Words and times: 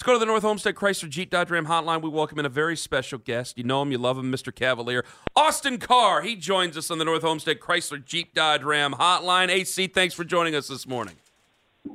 Let's 0.00 0.06
go 0.06 0.12
to 0.14 0.18
the 0.18 0.24
North 0.24 0.44
Homestead 0.44 0.76
Chrysler 0.76 1.10
Jeep 1.10 1.28
Dodge 1.28 1.50
Ram 1.50 1.66
hotline. 1.66 2.00
We 2.00 2.08
welcome 2.08 2.38
in 2.38 2.46
a 2.46 2.48
very 2.48 2.74
special 2.74 3.18
guest. 3.18 3.58
You 3.58 3.64
know 3.64 3.82
him, 3.82 3.92
you 3.92 3.98
love 3.98 4.16
him, 4.16 4.32
Mr. 4.32 4.50
Cavalier. 4.54 5.04
Austin 5.36 5.76
Carr, 5.76 6.22
he 6.22 6.36
joins 6.36 6.78
us 6.78 6.90
on 6.90 6.96
the 6.96 7.04
North 7.04 7.20
Homestead 7.20 7.60
Chrysler 7.60 8.02
Jeep 8.02 8.32
Dodge 8.32 8.62
Ram 8.62 8.94
hotline. 8.94 9.50
AC, 9.50 9.88
thanks 9.88 10.14
for 10.14 10.24
joining 10.24 10.54
us 10.54 10.68
this 10.68 10.86
morning. 10.86 11.16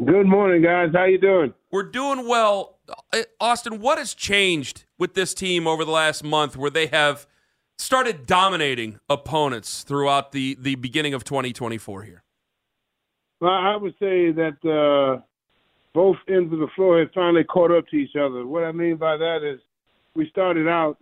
Good 0.06 0.28
morning, 0.28 0.62
guys. 0.62 0.92
How 0.94 1.06
you 1.06 1.18
doing? 1.18 1.56
We're 1.72 1.90
doing 1.90 2.28
well. 2.28 2.78
Uh, 3.12 3.24
Austin, 3.40 3.82
what 3.82 3.98
has 3.98 4.14
changed 4.14 4.86
with 5.00 5.16
this 5.16 5.34
team 5.34 5.66
over 5.66 5.84
the 5.84 5.90
last 5.90 6.24
month 6.24 6.56
where 6.56 6.70
they 6.70 6.86
have 6.86 7.26
started 7.80 8.28
dominating 8.28 9.00
opponents 9.10 9.82
throughout 9.82 10.32
the, 10.32 10.56
the 10.60 10.76
beginning 10.76 11.16
of 11.16 11.24
2024 11.24 12.04
here? 12.04 12.24
Well, 13.42 13.52
I 13.52 13.76
would 13.76 13.94
say 13.94 14.32
that 14.32 14.64
uh, 14.64 15.24
both 15.96 16.18
ends 16.28 16.52
of 16.52 16.60
the 16.60 16.68
floor 16.76 17.00
had 17.00 17.10
finally 17.16 17.46
caught 17.46 17.72
up 17.72 17.88
to 17.88 17.96
each 17.96 18.16
other. 18.18 18.46
What 18.46 18.66
I 18.66 18.74
mean 18.74 18.98
by 18.98 19.16
that 19.16 19.40
is 19.44 19.60
we 20.14 20.30
started 20.30 20.68
out 20.68 20.98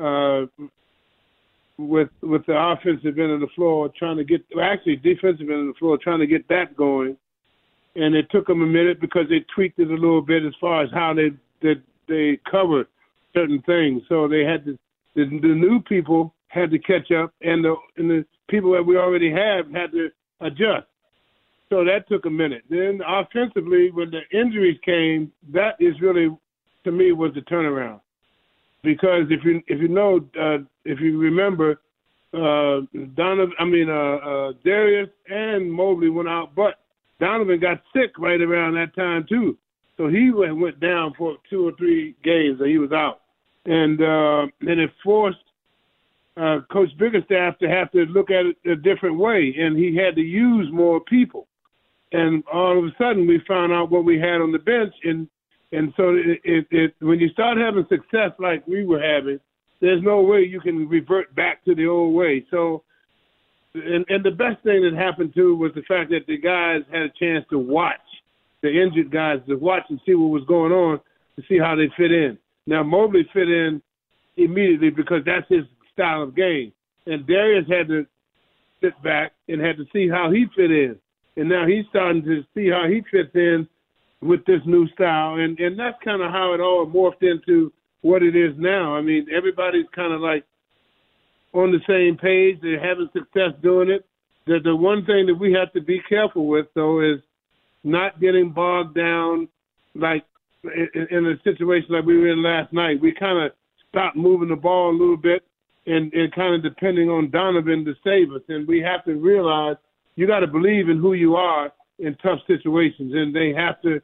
uh, 0.00 0.46
with 1.76 2.08
with 2.22 2.46
the 2.46 2.56
offensive 2.56 3.18
end 3.18 3.32
of 3.32 3.40
the 3.40 3.48
floor 3.56 3.90
trying 3.98 4.16
to 4.16 4.24
get 4.24 4.40
actually 4.62 4.96
defensive 4.96 5.50
end 5.50 5.68
of 5.68 5.74
the 5.74 5.78
floor 5.78 5.98
trying 5.98 6.20
to 6.20 6.28
get 6.28 6.46
that 6.48 6.76
going, 6.76 7.16
and 7.96 8.14
it 8.14 8.30
took 8.30 8.46
them 8.46 8.62
a 8.62 8.66
minute 8.66 9.00
because 9.00 9.28
they 9.28 9.44
tweaked 9.54 9.80
it 9.80 9.90
a 9.90 9.94
little 9.94 10.22
bit 10.22 10.44
as 10.44 10.54
far 10.60 10.84
as 10.84 10.90
how 10.94 11.12
they 11.12 11.30
that 11.60 11.82
they 12.08 12.38
covered 12.48 12.86
certain 13.34 13.60
things. 13.62 14.02
So 14.08 14.28
they 14.28 14.44
had 14.44 14.64
to 14.66 14.78
the, 15.16 15.24
the 15.24 15.48
new 15.48 15.80
people 15.82 16.32
had 16.46 16.70
to 16.70 16.78
catch 16.78 17.10
up, 17.10 17.34
and 17.42 17.64
the 17.64 17.74
and 17.96 18.08
the 18.08 18.24
people 18.48 18.72
that 18.72 18.84
we 18.84 18.96
already 18.96 19.32
have 19.32 19.68
had 19.72 19.90
to 19.92 20.10
adjust. 20.40 20.86
So 21.72 21.84
that 21.86 22.06
took 22.06 22.26
a 22.26 22.30
minute. 22.30 22.64
Then 22.68 23.00
offensively, 23.06 23.90
when 23.90 24.10
the 24.10 24.20
injuries 24.38 24.78
came, 24.84 25.32
that 25.54 25.76
is 25.80 25.98
really, 26.02 26.28
to 26.84 26.92
me, 26.92 27.12
was 27.12 27.32
the 27.34 27.40
turnaround. 27.40 28.00
Because 28.82 29.22
if 29.30 29.42
you 29.42 29.62
if 29.68 29.80
you 29.80 29.88
know 29.88 30.20
uh, 30.38 30.58
if 30.84 31.00
you 31.00 31.18
remember, 31.18 31.80
uh, 32.34 32.84
Donovan, 33.14 33.54
I 33.58 33.64
mean 33.64 33.88
uh, 33.88 34.16
uh, 34.16 34.52
Darius 34.62 35.08
and 35.30 35.72
Mobley 35.72 36.10
went 36.10 36.28
out, 36.28 36.54
but 36.54 36.74
Donovan 37.20 37.58
got 37.58 37.80
sick 37.94 38.18
right 38.18 38.42
around 38.42 38.74
that 38.74 38.94
time 38.94 39.24
too. 39.26 39.56
So 39.96 40.08
he 40.08 40.30
went 40.30 40.60
went 40.60 40.78
down 40.78 41.14
for 41.16 41.36
two 41.48 41.66
or 41.66 41.72
three 41.78 42.14
games, 42.22 42.60
and 42.60 42.68
he 42.68 42.76
was 42.76 42.92
out, 42.92 43.22
and 43.64 43.98
uh, 43.98 44.42
and 44.60 44.78
it 44.78 44.90
forced 45.02 45.38
uh, 46.36 46.58
Coach 46.70 46.90
Bickerstaff 46.98 47.58
to 47.60 47.68
have 47.70 47.90
to 47.92 48.00
look 48.06 48.30
at 48.30 48.44
it 48.44 48.56
a 48.70 48.76
different 48.76 49.16
way, 49.16 49.54
and 49.58 49.74
he 49.78 49.96
had 49.96 50.16
to 50.16 50.22
use 50.22 50.68
more 50.70 51.00
people 51.00 51.46
and 52.12 52.44
all 52.52 52.78
of 52.78 52.84
a 52.84 52.94
sudden 52.98 53.26
we 53.26 53.40
found 53.48 53.72
out 53.72 53.90
what 53.90 54.04
we 54.04 54.18
had 54.18 54.40
on 54.40 54.52
the 54.52 54.58
bench, 54.58 54.94
and 55.04 55.28
and 55.72 55.92
so 55.96 56.10
it, 56.10 56.40
it, 56.44 56.66
it 56.70 56.94
when 57.00 57.18
you 57.18 57.28
start 57.30 57.56
having 57.58 57.86
success 57.88 58.30
like 58.38 58.66
we 58.66 58.84
were 58.84 59.00
having, 59.00 59.40
there's 59.80 60.02
no 60.02 60.20
way 60.20 60.40
you 60.40 60.60
can 60.60 60.88
revert 60.88 61.34
back 61.34 61.64
to 61.64 61.74
the 61.74 61.86
old 61.86 62.14
way. 62.14 62.44
So, 62.50 62.82
and 63.74 64.04
and 64.08 64.22
the 64.22 64.30
best 64.30 64.62
thing 64.62 64.82
that 64.82 64.94
happened 64.96 65.32
too 65.34 65.56
was 65.56 65.72
the 65.74 65.82
fact 65.82 66.10
that 66.10 66.26
the 66.26 66.36
guys 66.36 66.82
had 66.92 67.02
a 67.02 67.12
chance 67.18 67.44
to 67.50 67.58
watch 67.58 67.96
the 68.62 68.68
injured 68.68 69.10
guys 69.10 69.38
to 69.48 69.56
watch 69.56 69.82
and 69.88 70.00
see 70.06 70.14
what 70.14 70.28
was 70.28 70.44
going 70.46 70.72
on 70.72 71.00
to 71.36 71.42
see 71.48 71.58
how 71.58 71.74
they 71.74 71.90
fit 71.96 72.12
in. 72.12 72.38
Now 72.66 72.82
Mobley 72.82 73.26
fit 73.32 73.48
in 73.48 73.82
immediately 74.36 74.90
because 74.90 75.22
that's 75.24 75.48
his 75.48 75.64
style 75.94 76.22
of 76.22 76.36
game, 76.36 76.72
and 77.06 77.26
Darius 77.26 77.66
had 77.68 77.88
to 77.88 78.06
sit 78.82 79.00
back 79.02 79.32
and 79.48 79.60
had 79.60 79.78
to 79.78 79.84
see 79.92 80.08
how 80.08 80.30
he 80.30 80.44
fit 80.54 80.70
in 80.70 80.98
and 81.36 81.48
now 81.48 81.66
he's 81.66 81.84
starting 81.88 82.22
to 82.24 82.42
see 82.54 82.68
how 82.68 82.86
he 82.88 83.02
fits 83.10 83.34
in 83.34 83.66
with 84.20 84.44
this 84.44 84.60
new 84.66 84.86
style, 84.88 85.36
and 85.36 85.58
and 85.58 85.78
that's 85.78 85.96
kind 86.04 86.22
of 86.22 86.30
how 86.30 86.52
it 86.52 86.60
all 86.60 86.86
morphed 86.86 87.22
into 87.22 87.72
what 88.02 88.22
it 88.22 88.36
is 88.36 88.54
now. 88.58 88.94
I 88.94 89.00
mean, 89.00 89.26
everybody's 89.34 89.86
kind 89.94 90.12
of 90.12 90.20
like 90.20 90.44
on 91.52 91.72
the 91.72 91.80
same 91.88 92.16
page. 92.16 92.58
They're 92.62 92.80
having 92.80 93.08
success 93.12 93.52
doing 93.62 93.90
it. 93.90 94.04
The 94.46 94.58
the 94.62 94.76
one 94.76 95.04
thing 95.06 95.26
that 95.26 95.34
we 95.34 95.52
have 95.52 95.72
to 95.72 95.80
be 95.80 96.00
careful 96.08 96.46
with 96.46 96.66
though 96.74 97.00
is 97.00 97.20
not 97.84 98.20
getting 98.20 98.50
bogged 98.50 98.94
down 98.94 99.48
like 99.94 100.24
in, 100.64 101.06
in 101.10 101.26
a 101.26 101.42
situation 101.42 101.88
like 101.90 102.04
we 102.04 102.18
were 102.18 102.28
in 102.28 102.42
last 102.42 102.72
night. 102.72 103.00
We 103.00 103.12
kind 103.12 103.44
of 103.44 103.52
stopped 103.88 104.16
moving 104.16 104.48
the 104.48 104.56
ball 104.56 104.90
a 104.90 104.96
little 104.96 105.16
bit 105.16 105.42
and, 105.86 106.12
and 106.12 106.32
kind 106.32 106.54
of 106.54 106.62
depending 106.62 107.08
on 107.08 107.30
Donovan 107.30 107.84
to 107.84 107.94
save 108.04 108.32
us. 108.32 108.42
And 108.48 108.68
we 108.68 108.80
have 108.80 109.04
to 109.06 109.14
realize– 109.14 109.76
you 110.16 110.26
got 110.26 110.40
to 110.40 110.46
believe 110.46 110.88
in 110.88 110.98
who 110.98 111.14
you 111.14 111.36
are 111.36 111.72
in 111.98 112.16
tough 112.16 112.40
situations, 112.46 113.12
and 113.14 113.34
they 113.34 113.52
have 113.52 113.80
to. 113.82 114.00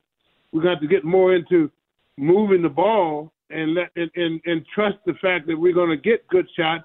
We 0.52 0.62
got 0.62 0.80
to 0.80 0.86
get 0.86 1.04
more 1.04 1.34
into 1.34 1.70
moving 2.16 2.62
the 2.62 2.68
ball 2.68 3.32
and 3.50 3.74
let 3.74 3.90
and, 3.96 4.10
and, 4.16 4.40
and 4.44 4.64
trust 4.74 4.96
the 5.06 5.14
fact 5.20 5.46
that 5.46 5.56
we're 5.58 5.74
going 5.74 5.90
to 5.90 5.96
get 5.96 6.26
good 6.28 6.46
shots 6.56 6.84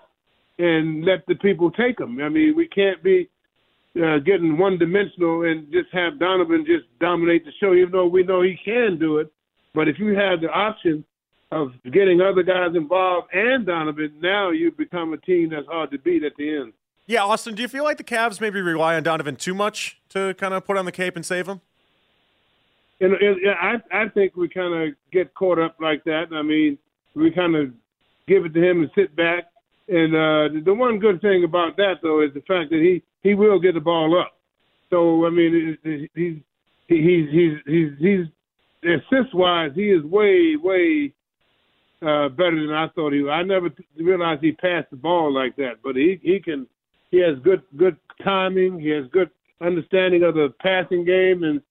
and 0.59 1.03
let 1.03 1.25
the 1.28 1.35
people 1.35 1.72
take 1.72 1.97
them. 1.97 2.19
I 2.22 2.29
mean, 2.29 2.56
we 2.56 2.67
can't 2.67 3.01
be 3.03 3.29
uh, 4.01 4.19
getting 4.19 4.57
one 4.57 4.78
dimensional 4.78 5.44
and 5.44 5.72
just 5.72 5.89
have 5.94 6.19
Donovan 6.19 6.66
just 6.66 6.85
dominate 7.00 7.45
the 7.45 7.51
show, 7.59 7.73
even 7.73 7.91
though 7.91 8.07
we 8.07 8.23
know 8.23 8.41
he 8.41 8.57
can 8.63 8.97
do 9.00 9.17
it. 9.17 9.31
But 9.73 9.88
if 9.88 9.97
you 10.00 10.16
have 10.16 10.41
the 10.41 10.50
option 10.50 11.03
of 11.51 11.72
getting 11.91 12.22
other 12.22 12.44
guys 12.44 12.75
involved 12.75 13.28
and 13.33 13.66
Donovan, 13.66 14.13
now 14.19 14.51
you 14.51 14.72
become 14.72 15.13
a 15.13 15.17
team 15.17 15.50
that's 15.51 15.67
hard 15.67 15.91
to 15.91 16.00
beat 16.00 16.23
at 16.23 16.33
the 16.38 16.57
end. 16.57 16.73
Yeah, 17.06 17.24
Austin, 17.24 17.56
do 17.56 17.62
you 17.62 17.68
feel 17.68 17.84
like 17.84 17.97
the 17.97 18.03
Cavs 18.03 18.40
maybe 18.40 18.62
rely 18.62 18.96
on 18.96 19.03
Donovan 19.03 19.36
too 19.36 19.53
much 19.53 20.00
to 20.09 20.34
kind 20.36 20.53
of 20.53 20.66
put 20.66 20.78
on 20.78 20.86
the 20.86 20.91
cape 20.91 21.16
and 21.16 21.25
save 21.25 21.47
him? 21.47 21.62
And, 23.02 23.14
and 23.14 23.38
I 23.50 23.75
I 23.91 24.09
think 24.09 24.36
we 24.38 24.47
kind 24.47 24.74
of 24.74 24.96
get 25.12 25.34
caught 25.34 25.59
up 25.59 25.75
like 25.81 26.03
that. 26.06 26.28
I 26.31 26.42
mean, 26.42 26.78
we 27.16 27.31
kind 27.31 27.56
of 27.56 27.74
give 28.28 28.46
it 28.46 28.53
to 28.53 28.63
him 28.63 28.81
and 28.81 28.92
sit 28.96 29.16
back. 29.16 29.46
And 29.90 30.16
uh, 30.16 30.63
the 30.63 30.74
one 30.74 31.00
good 31.00 31.19
thing 31.22 31.44
about 31.44 31.75
that 31.78 31.96
though 32.02 32.22
is 32.22 32.34
the 32.34 32.42
fact 32.42 32.69
that 32.69 32.80
he 32.80 33.03
he 33.22 33.34
will 33.34 33.59
get 33.59 33.74
the 33.74 33.81
ball 33.81 34.18
up. 34.18 34.38
So 34.90 35.25
I 35.25 35.30
mean, 35.30 35.78
he's 35.84 36.09
he's 36.13 36.38
he's 36.88 37.30
he's 37.31 37.58
he's, 37.66 37.90
he's 38.00 38.28
assist 38.84 39.34
wise, 39.34 39.72
he 39.75 39.90
is 39.90 40.03
way 40.03 40.56
way 40.56 41.13
uh, 42.02 42.30
better 42.30 42.66
than 42.66 42.74
I 42.74 42.88
thought 42.90 43.12
he. 43.13 43.22
was. 43.22 43.31
I 43.31 43.44
never 43.44 43.69
realized 43.97 44.44
he 44.44 44.53
passed 44.53 44.90
the 44.92 44.97
ball 44.97 45.34
like 45.34 45.56
that, 45.58 45.81
but 45.84 45.96
he 45.96 46.19
he 46.22 46.40
can 46.40 46.68
he 47.13 47.19
has 47.19 47.38
good 47.44 47.62
good 47.78 47.96
timing. 48.24 48.79
He 48.79 48.90
has 48.90 49.06
good 49.12 49.29
understanding 49.62 50.24
of 50.24 50.34
the 50.34 50.51
passing 50.59 51.06
game, 51.06 51.44
and 51.44 51.62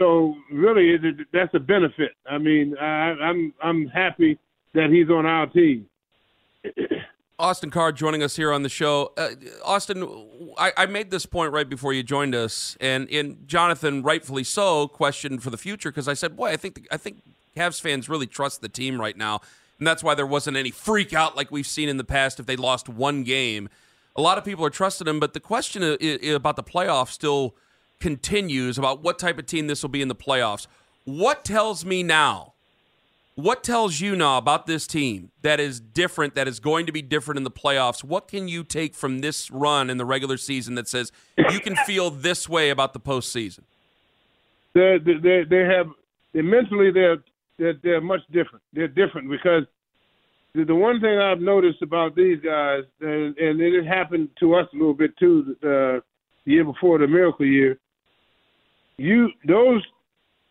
so 0.00 0.34
really 0.50 0.96
that's 1.32 1.54
a 1.54 1.60
benefit. 1.60 2.10
I 2.28 2.38
mean, 2.38 2.76
I, 2.76 3.14
I'm 3.22 3.54
I'm 3.62 3.86
happy 3.86 4.36
that 4.74 4.90
he's 4.90 5.08
on 5.08 5.26
our 5.26 5.46
team. 5.46 5.86
Austin 7.38 7.70
Carr 7.70 7.92
joining 7.92 8.22
us 8.22 8.34
here 8.34 8.52
on 8.52 8.64
the 8.64 8.68
show. 8.68 9.12
Uh, 9.16 9.30
Austin, 9.64 10.02
I, 10.58 10.72
I, 10.76 10.86
made 10.86 11.10
this 11.10 11.24
point 11.24 11.52
right 11.52 11.66
before 11.66 11.94
you 11.94 12.02
joined 12.02 12.34
us, 12.34 12.76
and, 12.82 13.08
and 13.08 13.48
Jonathan, 13.48 14.02
rightfully 14.02 14.44
so, 14.44 14.88
questioned 14.88 15.42
for 15.42 15.48
the 15.48 15.56
future 15.56 15.90
because 15.90 16.08
I 16.08 16.14
said, 16.14 16.36
"Boy, 16.36 16.50
I 16.50 16.56
think 16.56 16.74
the, 16.74 16.82
I 16.90 16.96
think 16.96 17.22
Cavs 17.56 17.80
fans 17.80 18.08
really 18.08 18.26
trust 18.26 18.60
the 18.60 18.68
team 18.68 19.00
right 19.00 19.16
now, 19.16 19.40
and 19.78 19.86
that's 19.86 20.02
why 20.02 20.16
there 20.16 20.26
wasn't 20.26 20.56
any 20.56 20.72
freak 20.72 21.14
out 21.14 21.36
like 21.36 21.52
we've 21.52 21.66
seen 21.66 21.88
in 21.88 21.96
the 21.96 22.04
past 22.04 22.40
if 22.40 22.46
they 22.46 22.56
lost 22.56 22.88
one 22.88 23.22
game." 23.22 23.68
A 24.20 24.22
lot 24.22 24.36
of 24.36 24.44
people 24.44 24.66
are 24.66 24.70
trusting 24.70 25.06
him, 25.06 25.18
but 25.18 25.32
the 25.32 25.40
question 25.40 25.82
about 25.82 26.56
the 26.56 26.62
playoffs 26.62 27.08
still 27.08 27.56
continues 28.00 28.76
about 28.76 29.02
what 29.02 29.18
type 29.18 29.38
of 29.38 29.46
team 29.46 29.66
this 29.66 29.82
will 29.82 29.88
be 29.88 30.02
in 30.02 30.08
the 30.08 30.14
playoffs. 30.14 30.66
What 31.04 31.42
tells 31.42 31.86
me 31.86 32.02
now? 32.02 32.52
What 33.34 33.64
tells 33.64 34.02
you 34.02 34.14
now 34.14 34.36
about 34.36 34.66
this 34.66 34.86
team 34.86 35.30
that 35.40 35.58
is 35.58 35.80
different, 35.80 36.34
that 36.34 36.46
is 36.46 36.60
going 36.60 36.84
to 36.84 36.92
be 36.92 37.00
different 37.00 37.38
in 37.38 37.44
the 37.44 37.50
playoffs? 37.50 38.04
What 38.04 38.28
can 38.28 38.46
you 38.46 38.62
take 38.62 38.94
from 38.94 39.20
this 39.20 39.50
run 39.50 39.88
in 39.88 39.96
the 39.96 40.04
regular 40.04 40.36
season 40.36 40.74
that 40.74 40.86
says 40.86 41.10
you 41.50 41.60
can 41.60 41.74
feel 41.86 42.10
this 42.10 42.46
way 42.46 42.68
about 42.68 42.92
the 42.92 43.00
postseason? 43.00 43.60
They 44.74 44.98
they 44.98 45.44
they 45.48 45.64
have 45.64 45.88
they 46.34 46.42
mentally 46.42 46.90
they're 46.90 47.24
they're, 47.58 47.74
they're 47.82 48.00
much 48.02 48.20
different. 48.30 48.62
They're 48.74 48.88
different 48.88 49.30
because 49.30 49.64
the, 50.54 50.64
the 50.64 50.74
one 50.74 51.00
thing 51.00 51.18
I've 51.18 51.40
noticed 51.40 51.82
about 51.82 52.14
these 52.16 52.38
guys, 52.40 52.82
and, 53.00 53.36
and 53.38 53.60
it 53.60 53.86
happened 53.86 54.28
to 54.40 54.54
us 54.54 54.66
a 54.72 54.76
little 54.76 54.94
bit 54.94 55.16
too, 55.18 55.56
uh, 55.62 56.00
the 56.44 56.52
year 56.52 56.64
before 56.64 56.98
the 56.98 57.06
miracle 57.06 57.46
year. 57.46 57.78
You 58.96 59.30
those 59.46 59.82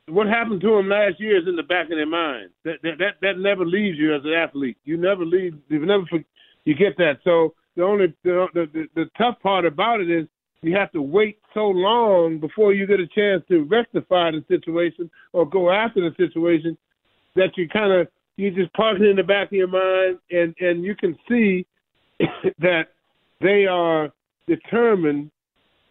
what 0.08 0.28
happened 0.28 0.62
to 0.62 0.76
them 0.76 0.90
last 0.90 1.20
year 1.20 1.40
is 1.40 1.48
in 1.48 1.56
the 1.56 1.64
back 1.64 1.86
of 1.86 1.98
their 1.98 2.06
mind. 2.06 2.50
That 2.64 2.78
that 2.84 2.98
that, 3.00 3.14
that 3.22 3.40
never 3.40 3.66
leaves 3.66 3.98
you 3.98 4.16
as 4.16 4.22
an 4.24 4.34
athlete. 4.34 4.78
You 4.86 4.98
never 4.98 5.26
leave. 5.26 5.56
You 5.68 5.86
never 5.86 6.04
you 6.66 6.76
get 6.76 6.98
that. 6.98 7.20
So 7.24 7.54
the 7.76 7.84
only 7.84 8.14
the, 8.24 8.48
the 8.54 8.88
the 8.96 9.06
tough 9.18 9.36
part 9.42 9.66
about 9.66 10.02
it 10.02 10.10
is 10.10 10.28
you 10.62 10.76
have 10.76 10.92
to 10.92 11.02
wait 11.02 11.40
so 11.54 11.68
long 11.68 12.40
before 12.40 12.74
you 12.74 12.86
get 12.86 13.00
a 13.00 13.08
chance 13.08 13.44
to 13.50 13.64
rectify 13.64 14.32
the 14.32 14.44
situation 14.48 15.10
or 15.32 15.48
go 15.48 15.72
after 15.72 16.02
the 16.02 16.16
situation 16.18 16.78
that 17.36 17.56
you 17.56 17.70
kind 17.70 17.94
of 17.94 18.08
you 18.40 18.52
just 18.52 18.74
park 18.74 19.00
it 19.00 19.06
in 19.06 19.16
the 19.16 19.24
back 19.24 19.48
of 19.48 19.54
your 19.54 19.68
mind 19.68 20.20
and 20.32 20.56
and 20.60 20.84
you 20.84 20.96
can 20.96 21.18
see 21.28 21.66
that 22.60 22.88
they 23.42 23.66
are 23.66 24.12
determined 24.48 25.32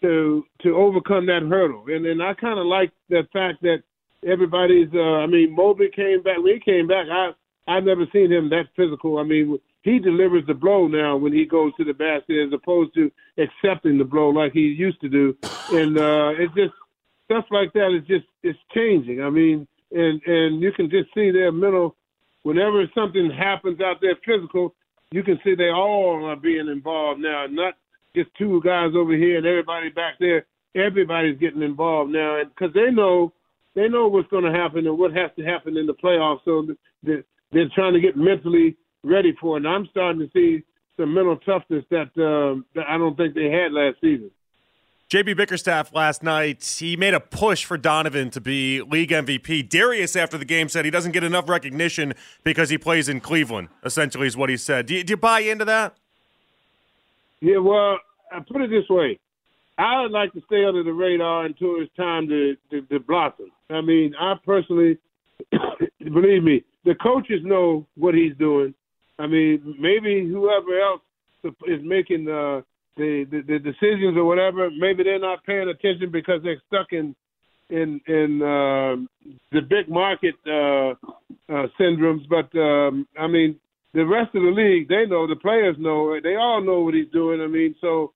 to 0.03 0.45
to 0.63 0.77
overcome 0.77 1.27
that 1.27 1.43
hurdle 1.43 1.85
and 1.89 2.07
and 2.07 2.23
I 2.23 2.35
kind 2.35 2.59
of 2.59 2.67
like 2.67 2.93
the 3.09 3.27
fact 3.33 3.63
that 3.63 3.83
everybody's 4.27 4.93
uh 4.95 5.23
I 5.23 5.27
mean 5.27 5.55
Mobley 5.55 5.91
came 5.95 6.23
back 6.23 6.39
when 6.39 6.55
he 6.55 6.61
came 6.61 6.87
back 6.87 7.07
I 7.11 7.31
I've 7.67 7.85
never 7.85 8.07
seen 8.13 8.33
him 8.33 8.49
that 8.51 8.67
physical 8.77 9.19
I 9.19 9.25
mean 9.25 9.59
he 9.83 9.99
delivers 9.99 10.45
the 10.47 10.55
blow 10.55 10.87
now 10.87 11.17
when 11.17 11.33
he 11.33 11.47
goes 11.47 11.73
to 11.77 11.85
the 11.85 11.95
basket 11.95 12.47
as 12.47 12.53
opposed 12.53 12.95
to 12.95 13.11
accepting 13.39 13.99
the 13.99 14.05
blow 14.05 14.29
like 14.29 14.53
he 14.53 14.61
used 14.61 15.01
to 15.01 15.09
do. 15.09 15.37
And 15.71 15.97
uh, 15.97 16.33
it's 16.37 16.55
just 16.55 16.75
stuff 17.25 17.45
like 17.51 17.73
that 17.75 17.97
is 17.97 18.07
just 18.07 18.27
it's 18.43 18.59
changing. 18.75 19.23
I 19.23 19.31
mean, 19.31 19.67
and 19.93 20.21
and 20.27 20.61
you 20.61 20.73
can 20.73 20.91
just 20.91 21.09
see 21.15 21.31
their 21.31 21.53
mental. 21.53 21.95
Whenever 22.49 22.83
something 22.95 23.31
happens 23.31 23.79
out 23.83 24.01
there 24.01 24.17
physical, 24.25 24.75
you 25.11 25.23
can 25.23 25.39
see 25.45 25.55
they 25.55 25.69
all 25.69 26.25
are 26.25 26.35
being 26.35 26.69
involved 26.69 27.21
now, 27.21 27.45
not 27.47 27.75
just 28.17 28.31
two 28.39 28.63
guys 28.65 28.93
over 28.97 29.15
here 29.15 29.37
and 29.37 29.47
everybody 29.47 29.91
back 29.91 30.15
there. 30.19 30.47
Everybody's 30.75 31.39
getting 31.39 31.61
involved 31.61 32.11
now, 32.11 32.41
because 32.43 32.73
they 32.73 32.91
know 32.91 33.35
they 33.75 33.87
know 33.87 34.09
what's 34.09 34.31
going 34.31 34.45
to 34.45 34.51
happen 34.51 34.87
and 34.87 34.99
what 34.99 35.13
has 35.13 35.31
to 35.37 35.45
happen 35.45 35.77
in 35.77 35.85
the 35.85 35.93
playoffs. 35.93 36.41
So 36.47 36.67
they're, 37.03 37.69
trying 37.75 37.93
to 37.93 38.01
get 38.01 38.17
mentally 38.17 38.79
ready 39.05 39.37
for 39.39 39.59
it. 39.59 39.67
And 39.67 39.69
I'm 39.69 39.87
starting 39.91 40.21
to 40.21 40.31
see 40.33 40.65
some 40.99 41.13
mental 41.13 41.37
toughness 41.37 41.85
that, 41.91 42.09
uh, 42.17 42.63
that 42.75 42.87
I 42.89 42.97
don't 42.97 43.15
think 43.15 43.35
they 43.35 43.51
had 43.51 43.73
last 43.73 43.97
season. 44.01 44.31
JB 45.11 45.39
Bickerstaff 45.39 45.95
last 45.95 46.23
night, 46.23 46.63
he 46.79 46.95
made 46.95 47.15
a 47.15 47.21
push 47.21 47.65
for 47.65 47.79
Donovan 47.79 48.29
to 48.29 48.43
be 48.43 48.83
league 48.83 49.09
MVP. 49.09 49.67
Darius, 49.67 50.15
after 50.15 50.37
the 50.37 50.45
game, 50.45 50.69
said 50.69 50.85
he 50.85 50.91
doesn't 50.91 51.13
get 51.13 51.25
enough 51.25 51.49
recognition 51.49 52.13
because 52.45 52.69
he 52.69 52.77
plays 52.77 53.09
in 53.09 53.21
Cleveland, 53.21 53.69
essentially, 53.83 54.27
is 54.27 54.37
what 54.37 54.51
he 54.51 54.59
said. 54.59 54.85
Do 54.85 54.97
you, 54.97 55.05
do 55.05 55.13
you 55.13 55.17
buy 55.17 55.41
into 55.41 55.65
that? 55.65 55.97
Yeah, 57.41 57.57
well, 57.57 57.99
I 58.31 58.41
put 58.41 58.61
it 58.61 58.69
this 58.69 58.87
way. 58.91 59.19
I 59.79 60.03
would 60.03 60.11
like 60.11 60.35
to 60.35 60.43
stay 60.45 60.67
under 60.67 60.83
the 60.83 60.93
radar 60.93 61.47
until 61.47 61.81
it's 61.81 61.95
time 61.97 62.29
to, 62.29 62.57
to, 62.71 62.83
to 62.83 63.01
blossom. 63.01 63.51
I 63.71 63.81
mean, 63.81 64.15
I 64.21 64.35
personally, 64.45 64.99
believe 66.05 66.43
me, 66.43 66.65
the 66.85 66.95
coaches 66.97 67.41
know 67.45 67.87
what 67.97 68.15
he's 68.15 68.37
doing. 68.37 68.75
I 69.19 69.27
mean, 69.27 69.75
maybe 69.81 70.29
whoever 70.29 70.79
else 70.79 71.01
is 71.67 71.81
making 71.83 72.29
uh, 72.29 72.61
the, 72.99 73.25
the 73.31 73.41
the 73.43 73.59
decisions 73.59 74.17
or 74.17 74.25
whatever, 74.25 74.69
maybe 74.71 75.05
they're 75.05 75.19
not 75.19 75.45
paying 75.45 75.69
attention 75.69 76.11
because 76.11 76.43
they're 76.43 76.61
stuck 76.67 76.93
in 76.93 77.15
in 77.71 78.01
in 78.07 78.43
uh, 78.43 78.97
the 79.53 79.63
big 79.63 79.89
market 79.89 80.35
uh, 80.47 80.91
uh, 81.53 81.67
syndromes. 81.81 82.29
But 82.29 82.57
um, 82.59 83.07
I 83.19 83.27
mean, 83.27 83.59
the 83.95 84.05
rest 84.05 84.35
of 84.35 84.43
the 84.43 84.51
league, 84.51 84.89
they 84.89 85.07
know, 85.07 85.27
the 85.27 85.37
players 85.37 85.77
know, 85.79 86.19
they 86.23 86.37
all 86.37 86.61
know 86.61 86.81
what 86.81 86.95
he's 86.95 87.11
doing. 87.13 87.41
I 87.41 87.47
mean, 87.47 87.75
so 87.81 88.13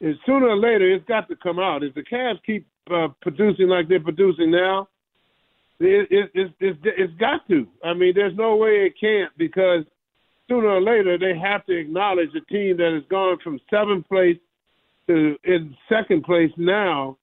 and 0.00 0.14
sooner 0.26 0.48
or 0.48 0.56
later, 0.56 0.92
it's 0.92 1.06
got 1.06 1.28
to 1.28 1.36
come 1.36 1.58
out. 1.58 1.82
If 1.82 1.94
the 1.94 2.02
Cavs 2.02 2.38
keep 2.44 2.66
uh, 2.90 3.08
producing 3.22 3.68
like 3.68 3.88
they're 3.88 4.00
producing 4.00 4.50
now, 4.50 4.88
it, 5.80 6.08
it, 6.10 6.30
it, 6.34 6.52
it's 6.60 6.78
it's 6.84 7.14
got 7.14 7.46
to. 7.48 7.66
I 7.84 7.94
mean, 7.94 8.12
there's 8.14 8.36
no 8.36 8.56
way 8.56 8.86
it 8.86 8.94
can't 9.00 9.32
because 9.36 9.84
sooner 10.48 10.68
or 10.68 10.80
later 10.80 11.18
they 11.18 11.38
have 11.38 11.64
to 11.66 11.76
acknowledge 11.76 12.30
a 12.34 12.44
team 12.52 12.76
that 12.78 12.92
has 12.92 13.02
gone 13.10 13.38
from 13.42 13.60
seventh 13.70 14.06
place 14.08 14.36
to 15.08 15.36
in 15.44 15.76
second 15.88 16.24
place 16.24 16.50
now 16.56 17.16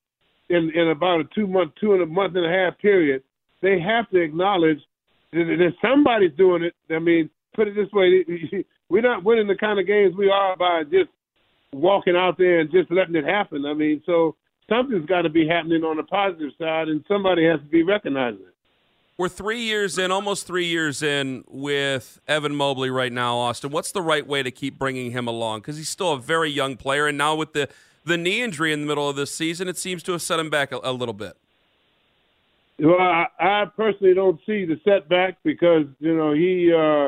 in 0.49 0.71
in 0.75 0.89
about 0.89 1.21
a 1.21 1.23
two 1.35 1.47
month 1.47 1.73
two 1.79 1.93
and 1.93 2.01
a 2.01 2.05
month 2.05 2.35
and 2.35 2.45
a 2.45 2.49
half 2.49 2.77
period. 2.79 3.23
They 3.61 3.79
have 3.79 4.09
to 4.09 4.19
acknowledge 4.19 4.79
that, 5.31 5.45
that 5.57 5.73
somebody's 5.81 6.35
doing 6.37 6.63
it. 6.63 6.73
I 6.93 6.99
mean, 6.99 7.29
put 7.55 7.67
it 7.67 7.75
this 7.75 7.91
way: 7.93 8.25
we're 8.89 9.01
not 9.01 9.23
winning 9.23 9.47
the 9.47 9.55
kind 9.55 9.79
of 9.79 9.87
games 9.87 10.15
we 10.17 10.29
are 10.29 10.55
by 10.57 10.83
just 10.83 11.09
walking 11.73 12.15
out 12.15 12.37
there 12.37 12.59
and 12.59 12.71
just 12.71 12.91
letting 12.91 13.15
it 13.15 13.25
happen. 13.25 13.65
I 13.65 13.73
mean, 13.73 14.01
so 14.05 14.35
something's 14.69 15.05
got 15.05 15.23
to 15.23 15.29
be 15.29 15.47
happening 15.47 15.83
on 15.83 15.97
the 15.97 16.03
positive 16.03 16.51
side, 16.59 16.87
and 16.87 17.03
somebody 17.07 17.45
has 17.45 17.59
to 17.59 17.65
be 17.65 17.83
recognizing 17.83 18.41
it. 18.41 18.52
We're 19.23 19.29
three 19.29 19.61
years 19.61 19.97
in, 19.97 20.11
almost 20.11 20.45
three 20.45 20.65
years 20.65 21.01
in 21.01 21.45
with 21.47 22.19
Evan 22.27 22.53
Mobley 22.57 22.89
right 22.89 23.13
now, 23.13 23.37
Austin. 23.37 23.71
What's 23.71 23.93
the 23.93 24.01
right 24.01 24.27
way 24.27 24.43
to 24.43 24.51
keep 24.51 24.77
bringing 24.77 25.11
him 25.11 25.29
along? 25.29 25.61
Because 25.61 25.77
he's 25.77 25.87
still 25.87 26.11
a 26.11 26.19
very 26.19 26.51
young 26.51 26.75
player, 26.75 27.07
and 27.07 27.17
now 27.17 27.33
with 27.33 27.53
the 27.53 27.69
the 28.03 28.17
knee 28.17 28.41
injury 28.41 28.73
in 28.73 28.81
the 28.81 28.85
middle 28.85 29.07
of 29.07 29.15
this 29.15 29.33
season, 29.33 29.69
it 29.69 29.77
seems 29.77 30.03
to 30.03 30.11
have 30.11 30.21
set 30.21 30.41
him 30.41 30.49
back 30.49 30.73
a, 30.73 30.79
a 30.83 30.91
little 30.91 31.13
bit. 31.13 31.37
Well, 32.77 32.99
I, 32.99 33.27
I 33.39 33.65
personally 33.77 34.13
don't 34.13 34.41
see 34.45 34.65
the 34.65 34.77
setback 34.83 35.37
because 35.41 35.85
you 35.99 36.17
know 36.17 36.33
he 36.33 36.73
uh, 36.73 37.05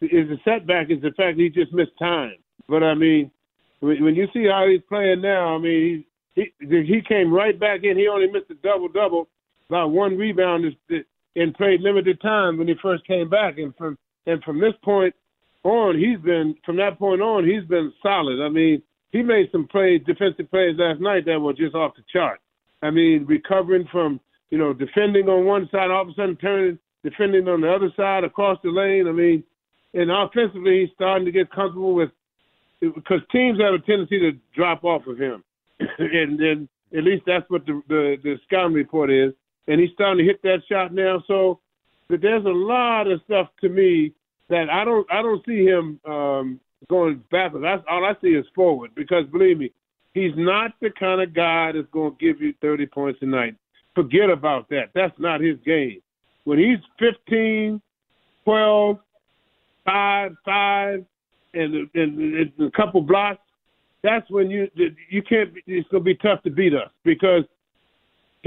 is 0.00 0.28
the 0.28 0.38
setback 0.44 0.88
is 0.88 1.02
the 1.02 1.10
fact 1.16 1.36
he 1.36 1.48
just 1.48 1.72
missed 1.72 1.98
time. 1.98 2.36
But 2.68 2.84
I 2.84 2.94
mean, 2.94 3.32
when 3.80 4.14
you 4.14 4.28
see 4.32 4.46
how 4.46 4.68
he's 4.68 4.82
playing 4.88 5.22
now, 5.22 5.56
I 5.56 5.58
mean, 5.58 6.04
he 6.36 6.52
he 6.60 7.02
came 7.08 7.34
right 7.34 7.58
back 7.58 7.82
in. 7.82 7.98
He 7.98 8.06
only 8.06 8.30
missed 8.30 8.52
a 8.52 8.54
double 8.54 8.86
double 8.86 9.26
about 9.68 9.90
one 9.90 10.16
rebound 10.16 10.64
and 11.36 11.54
played 11.54 11.80
limited 11.80 12.20
time 12.20 12.58
when 12.58 12.68
he 12.68 12.74
first 12.80 13.06
came 13.06 13.28
back. 13.28 13.58
And 13.58 13.74
from 13.76 13.98
and 14.26 14.42
from 14.42 14.60
this 14.60 14.74
point 14.82 15.14
on, 15.64 15.98
he's 15.98 16.18
been 16.20 16.54
from 16.64 16.76
that 16.76 16.98
point 16.98 17.20
on, 17.20 17.44
he's 17.44 17.64
been 17.68 17.92
solid. 18.02 18.44
I 18.44 18.48
mean, 18.48 18.82
he 19.12 19.22
made 19.22 19.48
some 19.52 19.66
plays, 19.68 20.02
defensive 20.06 20.50
plays 20.50 20.76
last 20.78 21.00
night 21.00 21.24
that 21.26 21.40
were 21.40 21.52
just 21.52 21.74
off 21.74 21.96
the 21.96 22.02
chart. 22.12 22.40
I 22.82 22.90
mean, 22.90 23.24
recovering 23.26 23.86
from 23.90 24.20
you 24.50 24.58
know 24.58 24.72
defending 24.72 25.28
on 25.28 25.44
one 25.44 25.68
side, 25.70 25.90
all 25.90 26.02
of 26.02 26.08
a 26.08 26.14
sudden 26.14 26.36
turning 26.36 26.78
defending 27.04 27.48
on 27.48 27.60
the 27.60 27.72
other 27.72 27.92
side 27.96 28.24
across 28.24 28.58
the 28.62 28.70
lane. 28.70 29.06
I 29.06 29.12
mean, 29.12 29.44
and 29.94 30.10
offensively, 30.10 30.80
he's 30.80 30.94
starting 30.94 31.26
to 31.26 31.32
get 31.32 31.50
comfortable 31.50 31.94
with 31.94 32.10
because 32.80 33.20
teams 33.32 33.58
have 33.60 33.74
a 33.74 33.78
tendency 33.78 34.18
to 34.20 34.32
drop 34.54 34.84
off 34.84 35.06
of 35.06 35.18
him, 35.18 35.42
and 35.80 36.38
then 36.38 36.68
at 36.96 37.04
least 37.04 37.24
that's 37.26 37.48
what 37.50 37.66
the 37.66 37.82
the, 37.88 38.16
the 38.22 38.36
scouting 38.46 38.74
report 38.74 39.10
is 39.10 39.32
and 39.66 39.80
he's 39.80 39.90
starting 39.94 40.24
to 40.24 40.30
hit 40.30 40.42
that 40.42 40.62
shot 40.68 40.92
now. 40.92 41.22
So 41.26 41.60
there's 42.08 42.44
a 42.44 42.48
lot 42.48 43.06
of 43.06 43.20
stuff 43.24 43.48
to 43.60 43.68
me 43.68 44.12
that 44.48 44.70
I 44.70 44.84
don't 44.84 45.06
I 45.10 45.22
don't 45.22 45.44
see 45.44 45.64
him 45.64 46.00
um, 46.06 46.60
going 46.88 47.22
backwards. 47.30 47.64
That's 47.64 47.84
all 47.90 48.04
I 48.04 48.14
see 48.22 48.28
is 48.28 48.46
forward 48.54 48.90
because 48.94 49.26
believe 49.26 49.58
me, 49.58 49.72
he's 50.14 50.32
not 50.36 50.72
the 50.80 50.90
kind 50.90 51.20
of 51.20 51.34
guy 51.34 51.72
that's 51.72 51.88
going 51.92 52.16
to 52.16 52.24
give 52.24 52.40
you 52.40 52.54
30 52.60 52.86
points 52.86 53.18
a 53.22 53.26
night. 53.26 53.56
Forget 53.94 54.30
about 54.30 54.68
that. 54.70 54.90
That's 54.94 55.18
not 55.18 55.40
his 55.40 55.58
game. 55.64 56.00
When 56.44 56.58
he's 56.58 56.78
15, 56.98 57.80
12, 58.44 58.98
5, 59.84 60.32
5, 60.44 61.04
and, 61.54 61.74
and, 61.74 61.88
and 61.94 62.52
a 62.60 62.70
couple 62.70 63.02
blocks, 63.02 63.40
that's 64.02 64.30
when 64.30 64.50
you 64.50 64.68
you 65.10 65.22
can't. 65.22 65.50
It's 65.66 65.88
going 65.88 66.02
to 66.02 66.04
be 66.04 66.14
tough 66.14 66.42
to 66.44 66.50
beat 66.50 66.72
us 66.72 66.90
because 67.04 67.42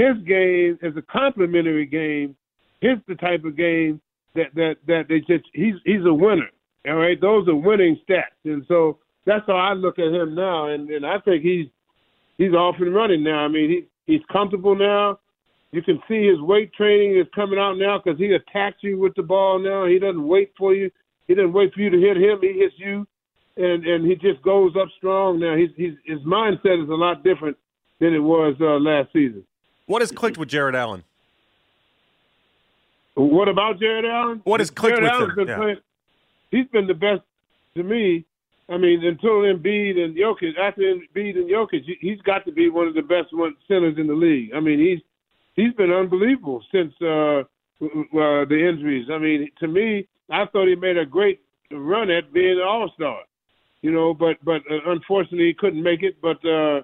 his 0.01 0.23
game 0.25 0.79
is 0.81 0.97
a 0.97 1.01
complementary 1.03 1.85
game. 1.85 2.35
His 2.81 2.97
the 3.07 3.15
type 3.15 3.43
of 3.45 3.55
game 3.55 4.01
that 4.35 4.53
that 4.55 4.75
that 4.87 5.03
they 5.09 5.19
just 5.19 5.47
he's 5.53 5.75
he's 5.85 6.05
a 6.05 6.13
winner. 6.13 6.49
All 6.87 6.95
right, 6.95 7.19
those 7.21 7.47
are 7.47 7.55
winning 7.55 7.99
stats, 8.09 8.41
and 8.43 8.65
so 8.67 8.97
that's 9.25 9.45
how 9.45 9.55
I 9.55 9.73
look 9.73 9.99
at 9.99 10.07
him 10.07 10.33
now. 10.33 10.67
And 10.67 10.89
and 10.89 11.05
I 11.05 11.19
think 11.19 11.43
he's 11.43 11.67
he's 12.37 12.53
off 12.53 12.75
and 12.79 12.93
running 12.93 13.23
now. 13.23 13.45
I 13.45 13.47
mean, 13.47 13.69
he 13.69 14.11
he's 14.11 14.25
comfortable 14.31 14.75
now. 14.75 15.19
You 15.71 15.81
can 15.81 16.01
see 16.07 16.27
his 16.27 16.41
weight 16.41 16.73
training 16.73 17.17
is 17.17 17.27
coming 17.33 17.59
out 17.59 17.75
now 17.77 18.01
because 18.03 18.19
he 18.19 18.33
attacks 18.33 18.77
you 18.81 18.99
with 18.99 19.13
the 19.15 19.23
ball 19.23 19.59
now. 19.59 19.85
He 19.85 19.99
doesn't 19.99 20.27
wait 20.27 20.51
for 20.57 20.73
you. 20.73 20.91
He 21.27 21.35
doesn't 21.35 21.53
wait 21.53 21.73
for 21.73 21.79
you 21.79 21.89
to 21.89 21.99
hit 21.99 22.17
him. 22.17 22.39
He 22.41 22.59
hits 22.59 22.75
you, 22.77 23.05
and 23.57 23.85
and 23.85 24.05
he 24.05 24.15
just 24.15 24.41
goes 24.41 24.73
up 24.81 24.87
strong 24.97 25.39
now. 25.39 25.55
He's, 25.55 25.69
he's 25.77 25.93
his 26.05 26.19
mindset 26.21 26.83
is 26.83 26.89
a 26.89 26.93
lot 26.93 27.23
different 27.23 27.57
than 27.99 28.15
it 28.15 28.19
was 28.19 28.55
uh, 28.59 28.79
last 28.79 29.13
season. 29.13 29.45
What 29.91 30.01
has 30.01 30.09
clicked 30.09 30.37
with 30.37 30.47
Jarrett 30.47 30.73
Allen? 30.73 31.03
What 33.15 33.49
about 33.49 33.77
Jarrett 33.77 34.05
Allen? 34.05 34.39
What 34.45 34.61
has 34.61 34.71
clicked 34.71 34.97
Jarrett 34.97 35.19
with 35.19 35.29
him? 35.31 35.35
Been 35.35 35.47
yeah. 35.49 35.57
playing, 35.57 35.77
he's 36.49 36.67
been 36.67 36.87
the 36.87 36.93
best 36.93 37.23
to 37.75 37.83
me. 37.83 38.23
I 38.69 38.77
mean, 38.77 39.03
until 39.03 39.41
Embiid 39.41 39.99
and 39.99 40.15
Jokic, 40.15 40.57
after 40.57 40.83
Embiid 40.83 41.35
and 41.35 41.49
Jokic, 41.49 41.83
he's 41.99 42.21
got 42.21 42.45
to 42.45 42.53
be 42.53 42.69
one 42.69 42.87
of 42.87 42.93
the 42.93 43.01
best 43.01 43.33
one 43.33 43.53
centers 43.67 43.97
in 43.97 44.07
the 44.07 44.13
league. 44.13 44.51
I 44.55 44.61
mean, 44.61 44.79
he's 44.79 45.01
he's 45.57 45.73
been 45.73 45.91
unbelievable 45.91 46.63
since 46.71 46.93
uh, 47.01 47.41
uh, 47.41 47.43
the 48.47 48.65
injuries. 48.71 49.09
I 49.11 49.17
mean, 49.17 49.49
to 49.59 49.67
me, 49.67 50.07
I 50.29 50.45
thought 50.45 50.69
he 50.69 50.75
made 50.75 50.95
a 50.95 51.05
great 51.05 51.41
run 51.69 52.09
at 52.09 52.31
being 52.31 52.61
an 52.61 52.65
All 52.65 52.89
Star. 52.95 53.19
You 53.81 53.91
know, 53.91 54.13
but 54.13 54.37
but 54.41 54.61
uh, 54.71 54.89
unfortunately 54.89 55.47
he 55.47 55.53
couldn't 55.53 55.83
make 55.83 56.01
it. 56.01 56.21
But 56.21 56.37
uh, 56.45 56.83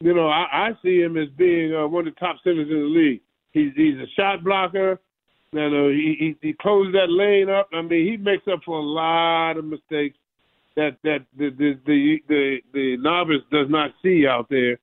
you 0.00 0.14
know, 0.14 0.28
I, 0.28 0.68
I 0.68 0.70
see 0.82 1.00
him 1.00 1.16
as 1.16 1.28
being 1.36 1.74
uh, 1.74 1.86
one 1.86 2.06
of 2.06 2.14
the 2.14 2.20
top 2.20 2.36
centers 2.44 2.68
in 2.68 2.80
the 2.80 3.00
league. 3.00 3.20
He's 3.52 3.72
he's 3.74 3.96
a 3.96 4.06
shot 4.16 4.44
blocker. 4.44 5.00
And 5.52 5.74
uh, 5.74 5.88
he, 5.88 6.16
he 6.18 6.48
he 6.48 6.52
closes 6.60 6.92
that 6.92 7.08
lane 7.08 7.48
up. 7.48 7.68
I 7.72 7.80
mean, 7.80 8.06
he 8.06 8.16
makes 8.16 8.46
up 8.52 8.60
for 8.64 8.78
a 8.78 8.82
lot 8.82 9.56
of 9.56 9.64
mistakes 9.64 10.16
that 10.74 10.96
that 11.04 11.20
the 11.38 11.50
the 11.50 11.78
the 11.86 12.18
the, 12.28 12.56
the 12.74 12.96
novice 12.98 13.42
does 13.50 13.68
not 13.70 13.92
see 14.02 14.26
out 14.26 14.48
there. 14.50 14.78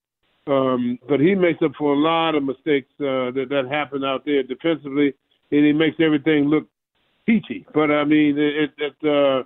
Um, 0.46 1.00
but 1.08 1.20
he 1.20 1.36
makes 1.36 1.62
up 1.64 1.72
for 1.78 1.94
a 1.94 1.98
lot 1.98 2.36
of 2.36 2.44
mistakes 2.44 2.90
uh, 3.00 3.32
that 3.32 3.48
that 3.50 3.68
happen 3.70 4.04
out 4.04 4.26
there 4.26 4.44
defensively, 4.44 5.14
and 5.52 5.66
he 5.66 5.72
makes 5.72 5.98
everything 6.00 6.46
look 6.46 6.68
peachy. 7.26 7.66
But 7.74 7.92
I 7.92 8.04
mean, 8.04 8.38
it, 8.38 8.72
it 8.78 8.94
uh, 9.08 9.44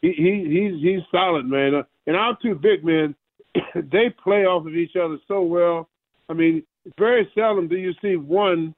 he, 0.00 0.12
he 0.12 0.44
he's 0.48 0.82
he's 0.82 1.02
solid, 1.10 1.46
man. 1.46 1.74
Uh, 1.74 1.82
and 2.06 2.16
our 2.16 2.38
two 2.40 2.54
big 2.54 2.84
men, 2.84 3.14
they 3.74 4.10
play 4.22 4.44
off 4.44 4.66
of 4.66 4.74
each 4.74 4.96
other 4.96 5.18
so 5.28 5.42
well. 5.42 5.88
I 6.28 6.32
mean, 6.32 6.62
very 6.98 7.30
seldom 7.34 7.68
do 7.68 7.76
you 7.76 7.92
see 8.00 8.16
one 8.16 8.74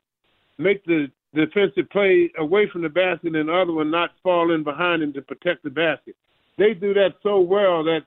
make 0.58 0.84
the 0.84 1.10
defensive 1.34 1.88
play 1.90 2.30
away 2.38 2.68
from 2.70 2.82
the 2.82 2.88
basket 2.88 3.34
and 3.34 3.48
the 3.48 3.52
other 3.52 3.72
one 3.72 3.90
not 3.90 4.10
fall 4.22 4.52
in 4.54 4.62
behind 4.62 5.02
him 5.02 5.12
to 5.14 5.22
protect 5.22 5.62
the 5.62 5.70
basket. 5.70 6.14
They 6.58 6.74
do 6.74 6.92
that 6.94 7.14
so 7.22 7.40
well 7.40 7.82
that 7.84 8.00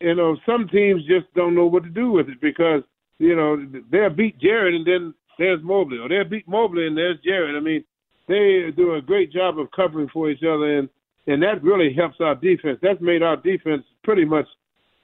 you 0.00 0.14
know 0.14 0.36
some 0.46 0.68
teams 0.68 1.02
just 1.06 1.32
don't 1.34 1.54
know 1.54 1.66
what 1.66 1.82
to 1.84 1.90
do 1.90 2.10
with 2.10 2.28
it 2.28 2.40
because 2.40 2.82
you 3.18 3.34
know 3.34 3.66
they'll 3.90 4.10
beat 4.10 4.38
Jarrett 4.38 4.74
and 4.74 4.86
then 4.86 5.14
there's 5.38 5.62
Mobley 5.62 5.98
or 5.98 6.08
they'll 6.08 6.24
beat 6.24 6.46
Mobley 6.46 6.86
and 6.86 6.96
there's 6.96 7.18
Jarrett. 7.24 7.56
I 7.56 7.60
mean 7.60 7.84
they 8.28 8.70
do 8.76 8.94
a 8.94 9.02
great 9.02 9.32
job 9.32 9.58
of 9.58 9.70
covering 9.70 10.08
for 10.12 10.30
each 10.30 10.42
other 10.42 10.78
and 10.78 10.88
and 11.26 11.42
that 11.42 11.62
really 11.62 11.92
helps 11.92 12.20
our 12.20 12.34
defense. 12.34 12.78
That's 12.82 13.00
made 13.00 13.22
our 13.22 13.36
defense 13.36 13.84
pretty 14.02 14.24
much 14.24 14.46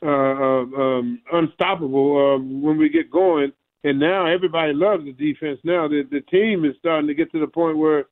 uh, 0.05 0.09
uh 0.09 0.63
um, 0.83 1.21
unstoppable 1.33 2.35
uh, 2.35 2.39
when 2.39 2.77
we 2.77 2.89
get 2.89 3.11
going 3.11 3.53
and 3.85 4.01
now 4.01 4.27
everybody 4.27 4.73
loves 4.73 5.05
the 5.05 5.13
defense. 5.13 5.61
Now 5.63 5.87
the 5.87 6.03
the 6.11 6.23
team 6.23 6.65
is 6.65 6.75
starting 6.81 7.07
to 7.07 7.15
get 7.15 7.31
to 7.33 7.39
the 7.39 7.47
point 7.47 7.77
where 7.77 8.07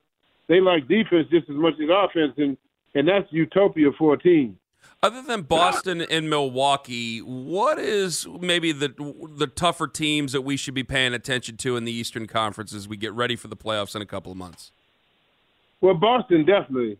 they 0.49 0.61
like 0.61 0.87
defense 0.87 1.27
just 1.31 1.49
as 1.49 1.57
much 1.57 1.75
as 1.83 1.89
offense, 1.91 2.35
and 2.37 2.57
and 2.95 3.09
that's 3.09 3.27
utopia 3.33 3.91
for 3.99 4.15
a 4.15 4.19
team. 4.19 4.59
Other 5.03 5.23
than 5.23 5.43
Boston 5.43 6.03
and 6.03 6.31
Milwaukee, 6.31 7.19
what 7.19 7.79
is 7.79 8.29
maybe 8.39 8.71
the 8.71 8.91
the 9.35 9.49
tougher 9.49 9.89
teams 9.89 10.33
that 10.33 10.43
we 10.43 10.57
should 10.57 10.75
be 10.75 10.85
paying 10.85 11.15
attention 11.15 11.57
to 11.59 11.77
in 11.77 11.85
the 11.85 11.93
Eastern 11.93 12.27
Conference 12.27 12.73
as 12.73 12.87
we 12.87 12.97
get 12.97 13.13
ready 13.13 13.35
for 13.35 13.49
the 13.49 13.57
playoffs 13.57 13.97
in 13.97 14.03
a 14.03 14.07
couple 14.07 14.31
of 14.31 14.39
months? 14.39 14.71
Well, 15.81 15.95
Boston 15.95 16.45
definitely, 16.45 16.99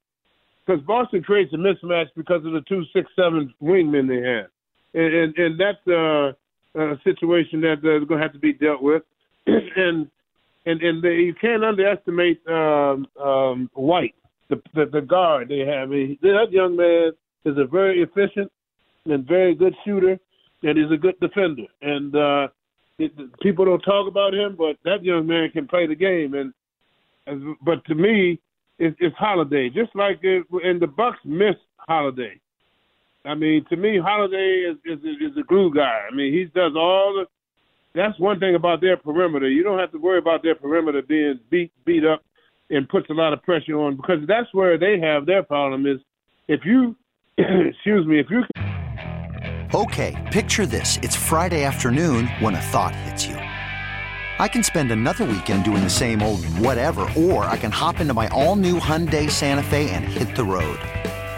because 0.67 0.83
Boston 0.83 1.23
creates 1.23 1.53
a 1.53 1.57
mismatch 1.57 2.09
because 2.17 2.45
of 2.45 2.53
the 2.53 2.63
two 2.69 2.85
six 2.93 3.09
seven 3.15 3.55
wingmen 3.63 4.09
they 4.09 4.27
have, 4.29 4.47
and 4.95 5.15
and, 5.15 5.39
and 5.39 5.61
that's 5.61 5.87
uh 5.89 6.33
uh, 6.79 6.95
situation 7.05 7.61
that 7.61 7.79
uh, 7.85 8.01
is 8.01 8.09
going 8.09 8.19
to 8.19 8.25
have 8.25 8.33
to 8.33 8.39
be 8.39 8.53
dealt 8.53 8.83
with, 8.83 9.03
and 9.47 10.09
and 10.65 10.81
and 10.83 11.03
they, 11.03 11.17
you 11.17 11.35
can't 11.39 11.65
underestimate 11.65 12.41
um, 12.49 13.07
um, 13.23 13.71
White, 13.75 14.15
the, 14.49 14.61
the 14.75 14.87
the 14.87 15.01
guard 15.01 15.49
they 15.49 15.61
have. 15.61 15.91
I 15.91 16.17
that 16.23 16.47
young 16.51 16.77
man 16.77 17.13
is 17.45 17.59
a 17.59 17.67
very 17.67 18.03
efficient 18.03 18.51
and 19.07 19.27
very 19.27 19.55
good 19.55 19.75
shooter, 19.85 20.19
and 20.63 20.79
he's 20.79 20.91
a 20.93 20.97
good 20.97 21.19
defender. 21.21 21.67
And 21.81 22.15
uh, 22.15 22.49
it, 22.99 23.13
people 23.41 23.65
don't 23.65 23.81
talk 23.81 24.09
about 24.09 24.35
him, 24.35 24.55
but 24.57 24.77
that 24.85 25.03
young 25.05 25.27
man 25.27 25.51
can 25.51 25.67
play 25.67 25.87
the 25.87 25.95
game. 25.95 26.35
And, 26.35 26.53
and 27.27 27.57
but 27.65 27.85
to 27.87 27.95
me, 27.95 28.41
it, 28.79 28.95
it's 28.99 29.17
Holiday. 29.17 29.69
Just 29.69 29.95
like 29.95 30.21
it, 30.23 30.47
and 30.53 30.81
the 30.81 30.87
Bucks 30.87 31.19
miss 31.25 31.57
Holiday. 31.79 32.41
I 33.25 33.35
mean, 33.35 33.65
to 33.71 33.77
me, 33.77 33.99
Holiday 34.03 34.67
is 34.71 34.77
is, 34.85 34.99
is 35.05 35.37
a 35.39 35.43
glue 35.43 35.73
guy. 35.75 36.07
I 36.11 36.15
mean, 36.15 36.33
he 36.33 36.45
does 36.45 36.73
all 36.77 37.15
the. 37.15 37.27
That's 37.95 38.19
one 38.19 38.41
thing 38.41 38.55
about 38.55 38.81
their 38.81 38.97
perimeter. 38.97 39.49
You 39.49 39.63
don't 39.63 39.79
have 39.79 39.93
to 39.93 39.99
worry 39.99 40.19
about 40.19 40.43
their 40.43 40.55
perimeter 40.55 41.03
being 41.03 41.39
beat 41.51 41.73
beat 41.85 42.05
up 42.05 42.23
and 42.71 42.89
puts 42.89 43.09
a 43.11 43.13
lot 43.13 43.33
of 43.33 43.43
pressure 43.43 43.79
on 43.79 43.97
because 43.97 44.27
that's 44.27 44.53
where 44.53 44.79
they 44.79 44.99
have 44.99 45.27
their 45.27 45.43
problem 45.43 45.87
is 45.87 45.99
if 46.49 46.61
you 46.65 46.97
excuse 47.39 48.07
me 48.07 48.19
if 48.19 48.27
you. 48.31 48.43
Okay, 49.75 50.29
picture 50.33 50.67
this: 50.67 50.99
it's 51.03 51.17
Friday 51.17 51.65
afternoon 51.65 52.27
when 52.41 52.55
a 52.55 52.61
thought 52.61 52.95
hits 52.97 53.27
you. 53.27 53.37
I 53.37 54.49
can 54.49 54.65
spend 54.65 54.91
another 54.91 55.25
weekend 55.25 55.65
doing 55.65 55.85
the 55.85 55.91
same 55.91 56.23
old 56.23 56.45
whatever, 56.59 57.09
or 57.17 57.45
I 57.45 57.57
can 57.57 57.71
hop 57.71 58.01
into 58.01 58.15
my 58.15 58.27
all-new 58.29 58.81
Hyundai 58.81 59.31
Santa 59.31 59.63
Fe 59.63 59.91
and 59.91 60.05
hit 60.05 60.35
the 60.35 60.45
road. 60.45 60.81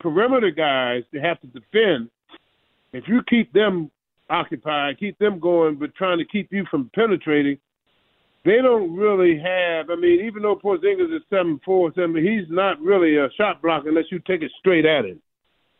perimeter 0.00 0.50
guys 0.50 1.02
to 1.12 1.20
have 1.20 1.40
to 1.40 1.46
defend, 1.48 2.10
if 2.92 3.04
you 3.06 3.20
keep 3.28 3.52
them 3.52 3.90
occupied, 4.30 4.98
keep 4.98 5.18
them 5.18 5.38
going, 5.38 5.76
but 5.76 5.94
trying 5.94 6.18
to 6.18 6.24
keep 6.24 6.52
you 6.52 6.64
from 6.70 6.90
penetrating, 6.94 7.58
they 8.44 8.58
don't 8.62 8.94
really 8.96 9.38
have. 9.38 9.90
I 9.90 9.96
mean, 9.96 10.24
even 10.24 10.42
though 10.42 10.56
Porzingis 10.56 11.14
is 11.14 11.22
seven 11.30 11.60
four, 11.64 11.92
seven, 11.94 12.16
he's 12.16 12.48
not 12.48 12.80
really 12.80 13.16
a 13.16 13.28
shot 13.36 13.60
blocker 13.60 13.88
unless 13.88 14.10
you 14.10 14.20
take 14.20 14.42
it 14.42 14.52
straight 14.58 14.86
at 14.86 15.04
him, 15.04 15.20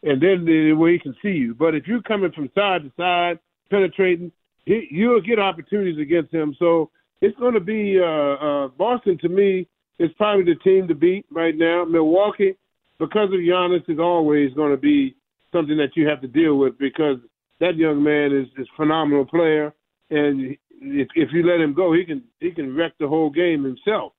and 0.02 0.20
then 0.20 0.44
the 0.44 0.72
way 0.72 0.92
he 0.92 0.98
can 0.98 1.14
see 1.22 1.30
you. 1.30 1.54
But 1.54 1.74
if 1.74 1.86
you're 1.86 2.02
coming 2.02 2.32
from 2.32 2.50
side 2.54 2.82
to 2.82 2.92
side, 2.96 3.38
penetrating, 3.70 4.32
he, 4.64 4.88
you'll 4.90 5.20
get 5.20 5.38
opportunities 5.38 6.00
against 6.00 6.34
him. 6.34 6.56
So 6.58 6.90
it's 7.20 7.38
going 7.38 7.54
to 7.54 7.60
be 7.60 7.98
uh, 8.00 8.04
uh, 8.04 8.68
Boston. 8.68 9.16
To 9.18 9.28
me, 9.28 9.68
is 9.98 10.10
probably 10.16 10.44
the 10.44 10.60
team 10.60 10.88
to 10.88 10.94
beat 10.94 11.24
right 11.30 11.56
now. 11.56 11.84
Milwaukee, 11.84 12.54
because 12.98 13.28
of 13.32 13.40
Giannis, 13.40 13.88
is 13.88 13.98
always 13.98 14.52
going 14.54 14.70
to 14.70 14.76
be 14.76 15.14
something 15.52 15.76
that 15.76 15.96
you 15.96 16.06
have 16.08 16.20
to 16.20 16.28
deal 16.28 16.56
with 16.56 16.78
because 16.78 17.18
that 17.60 17.76
young 17.76 18.02
man 18.02 18.32
is 18.32 18.46
is 18.58 18.68
a 18.72 18.76
phenomenal 18.76 19.24
player, 19.24 19.72
and 20.10 20.56
if, 20.80 21.08
if 21.14 21.30
you 21.32 21.46
let 21.46 21.60
him 21.60 21.74
go, 21.74 21.92
he 21.92 22.04
can 22.04 22.22
he 22.40 22.50
can 22.50 22.76
wreck 22.76 22.92
the 22.98 23.08
whole 23.08 23.30
game 23.30 23.64
himself 23.64 24.12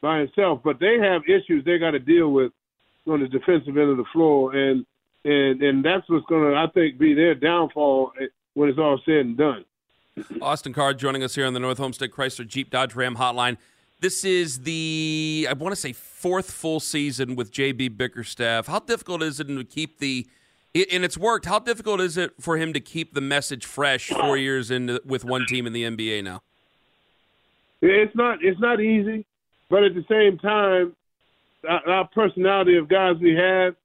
by 0.00 0.18
himself. 0.18 0.60
But 0.62 0.78
they 0.80 0.98
have 1.00 1.22
issues 1.26 1.64
they 1.64 1.78
got 1.78 1.92
to 1.92 1.98
deal 1.98 2.32
with 2.32 2.52
on 3.06 3.20
the 3.20 3.28
defensive 3.28 3.76
end 3.76 3.90
of 3.90 3.96
the 3.96 4.04
floor, 4.12 4.54
and 4.54 4.84
and 5.24 5.62
and 5.62 5.84
that's 5.84 6.08
what's 6.08 6.26
going 6.26 6.50
to 6.50 6.56
I 6.56 6.66
think 6.72 6.98
be 6.98 7.14
their 7.14 7.34
downfall 7.34 8.12
when 8.54 8.68
it's 8.68 8.78
all 8.78 9.00
said 9.04 9.26
and 9.26 9.36
done. 9.36 9.64
Austin 10.42 10.74
Carr 10.74 10.92
joining 10.92 11.22
us 11.22 11.34
here 11.34 11.46
on 11.46 11.54
the 11.54 11.60
North 11.60 11.78
Homestead 11.78 12.10
Chrysler 12.10 12.46
Jeep 12.46 12.70
Dodge 12.70 12.94
Ram 12.94 13.16
Hotline. 13.16 13.56
This 14.02 14.24
is 14.24 14.62
the 14.62 15.46
I 15.48 15.52
want 15.52 15.76
to 15.76 15.80
say 15.80 15.92
fourth 15.92 16.50
full 16.50 16.80
season 16.80 17.36
with 17.36 17.52
JB 17.52 17.96
Bickerstaff. 17.96 18.66
How 18.66 18.80
difficult 18.80 19.22
is 19.22 19.38
it 19.38 19.44
to 19.44 19.62
keep 19.62 20.00
the 20.00 20.26
and 20.74 21.04
it's 21.04 21.16
worked. 21.16 21.46
How 21.46 21.60
difficult 21.60 22.00
is 22.00 22.16
it 22.16 22.32
for 22.40 22.56
him 22.56 22.72
to 22.72 22.80
keep 22.80 23.14
the 23.14 23.20
message 23.20 23.64
fresh 23.64 24.08
four 24.08 24.36
years 24.36 24.72
in 24.72 24.98
with 25.04 25.24
one 25.24 25.46
team 25.46 25.68
in 25.68 25.72
the 25.72 25.84
NBA 25.84 26.24
now? 26.24 26.42
It's 27.80 28.14
not 28.16 28.38
it's 28.42 28.58
not 28.58 28.80
easy, 28.80 29.24
but 29.70 29.84
at 29.84 29.94
the 29.94 30.04
same 30.10 30.36
time, 30.36 30.96
our, 31.68 32.08
personality 32.08 32.78
of 32.78 32.88
guys 32.88 33.14
we 33.20 33.36
have. 33.36 33.76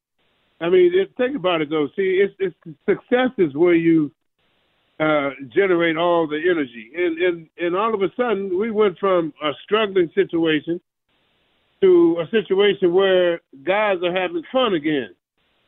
I 0.60 0.70
mean, 0.70 0.94
it, 0.96 1.12
think 1.16 1.36
about 1.36 1.62
it 1.62 1.70
though. 1.70 1.90
See, 1.96 2.24
it's, 2.24 2.34
it's 2.40 2.56
success 2.90 3.30
is 3.38 3.54
where 3.54 3.76
you 3.76 4.12
uh, 5.00 5.30
generate 5.54 5.98
all 5.98 6.28
the 6.28 6.40
energy, 6.50 6.92
and 6.96 7.18
and 7.18 7.50
and 7.58 7.76
all 7.76 7.94
of 7.94 8.02
a 8.02 8.10
sudden 8.16 8.58
we 8.58 8.72
went 8.72 8.98
from 9.00 9.34
a 9.44 9.52
struggling 9.64 10.10
situation 10.16 10.80
to 11.82 12.20
a 12.20 12.30
situation 12.30 12.94
where 12.94 13.40
guys 13.64 13.98
are 14.04 14.14
having 14.14 14.44
fun 14.52 14.74
again, 14.74 15.10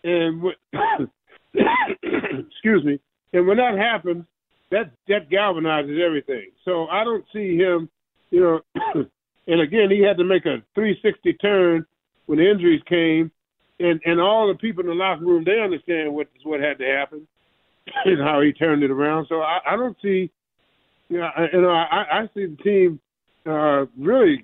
and 0.04 0.44
excuse 1.54 2.84
me, 2.84 3.00
and 3.34 3.46
when 3.46 3.58
that 3.58 3.78
happens, 3.78 4.26
that 4.72 4.92
that 5.08 5.30
galvanizes 5.30 6.00
everything. 6.00 6.50
So 6.66 6.88
I 6.88 7.04
don't 7.04 7.26
see 7.32 7.56
him 7.56 7.90
you 8.32 8.42
know, 8.42 8.62
and 9.48 9.62
again, 9.62 9.90
he 9.90 10.02
had 10.02 10.18
to 10.18 10.24
make 10.24 10.46
a 10.46 10.62
360 10.76 11.34
turn 11.34 11.86
when 12.26 12.40
the 12.40 12.50
injuries 12.50 12.82
came, 12.88 13.32
and 13.80 14.00
and 14.06 14.20
all 14.20 14.48
the 14.48 14.56
people 14.56 14.84
in 14.84 14.90
the 14.90 14.96
locker 14.96 15.26
room 15.26 15.44
they 15.44 15.62
understand 15.62 16.14
what 16.14 16.28
what 16.44 16.60
had 16.60 16.78
to 16.80 16.86
happen 16.86 17.28
and 18.06 18.22
how 18.22 18.42
he 18.42 18.54
turned 18.54 18.84
it 18.84 18.92
around. 18.92 19.28
So 19.30 19.42
I, 19.42 19.60
I 19.66 19.76
don't 19.76 19.98
see, 20.02 20.32
you 21.10 21.18
know, 21.18 21.30
I, 21.36 21.48
you 21.54 21.62
know, 21.62 21.72
I, 21.72 22.22
I 22.22 22.30
see 22.34 22.46
the 22.46 22.58
team 22.64 23.00
uh, 23.46 23.86
really 23.98 24.44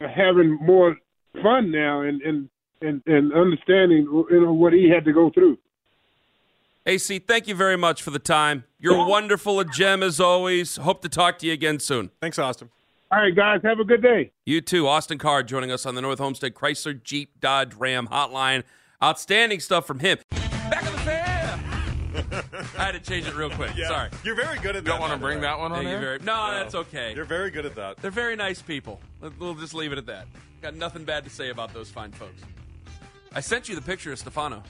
having 0.00 0.58
more 0.60 0.96
fun 1.42 1.70
now 1.70 2.02
and 2.02 2.20
and 2.22 2.48
and, 2.80 3.02
and 3.06 3.32
understanding 3.32 4.06
you 4.30 4.40
know 4.40 4.52
what 4.52 4.72
he 4.72 4.90
had 4.90 5.04
to 5.06 5.12
go 5.12 5.30
through. 5.30 5.58
AC, 6.86 7.18
thank 7.20 7.48
you 7.48 7.54
very 7.54 7.78
much 7.78 8.02
for 8.02 8.10
the 8.10 8.18
time. 8.18 8.64
You're 8.78 9.06
wonderful, 9.06 9.58
a 9.58 9.64
gem 9.64 10.02
as 10.02 10.20
always. 10.20 10.76
Hope 10.76 11.00
to 11.00 11.08
talk 11.08 11.38
to 11.38 11.46
you 11.46 11.52
again 11.54 11.80
soon. 11.80 12.10
Thanks, 12.20 12.38
Austin. 12.38 12.68
All 13.10 13.20
right, 13.20 13.34
guys, 13.34 13.60
have 13.64 13.78
a 13.78 13.84
good 13.84 14.02
day. 14.02 14.32
You 14.44 14.60
too. 14.60 14.86
Austin 14.86 15.16
Carr 15.16 15.42
joining 15.42 15.70
us 15.70 15.86
on 15.86 15.94
the 15.94 16.02
North 16.02 16.18
Homestead 16.18 16.54
Chrysler 16.54 17.02
Jeep 17.02 17.40
Dodge 17.40 17.74
Ram 17.74 18.08
hotline. 18.08 18.64
Outstanding 19.02 19.60
stuff 19.60 19.86
from 19.86 20.00
him. 20.00 20.18
I 22.78 22.84
had 22.84 22.92
to 22.92 23.00
change 23.00 23.26
it 23.26 23.34
real 23.34 23.50
quick. 23.50 23.76
Yeah. 23.76 23.88
Sorry. 23.88 24.10
You're 24.24 24.34
very 24.34 24.58
good 24.58 24.76
at 24.76 24.84
that. 24.84 24.90
Don't 24.90 25.00
want 25.00 25.12
to 25.12 25.18
bring 25.18 25.40
that 25.42 25.58
one 25.58 25.72
on 25.72 25.78
Thank 25.78 25.84
you 25.86 25.90
there? 25.92 26.00
very, 26.00 26.18
no, 26.20 26.50
that's 26.50 26.74
okay. 26.74 27.14
You're 27.14 27.24
very 27.24 27.50
good 27.50 27.66
at 27.66 27.74
that. 27.76 27.98
They're 27.98 28.10
very 28.10 28.36
nice 28.36 28.62
people. 28.62 29.00
We'll 29.38 29.54
just 29.54 29.74
leave 29.74 29.92
it 29.92 29.98
at 29.98 30.06
that. 30.06 30.26
Got 30.62 30.74
nothing 30.76 31.04
bad 31.04 31.24
to 31.24 31.30
say 31.30 31.50
about 31.50 31.72
those 31.74 31.90
fine 31.90 32.12
folks. 32.12 32.40
I 33.32 33.40
sent 33.40 33.68
you 33.68 33.74
the 33.74 33.82
picture 33.82 34.12
of 34.12 34.18
Stefano. 34.18 34.62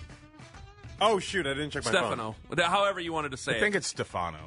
Oh 1.01 1.19
shoot, 1.19 1.47
I 1.47 1.55
didn't 1.55 1.71
check 1.71 1.85
my 1.85 1.93
phone. 1.93 2.35
Stefano. 2.51 2.69
However 2.69 3.01
you 3.01 3.13
wanted 3.13 3.33
to 3.33 3.37
say 3.37 3.53
it. 3.53 3.57
I 3.57 3.61
think 3.61 3.75
it. 3.75 3.79
it's 3.79 3.89
Stefano. 3.89 4.39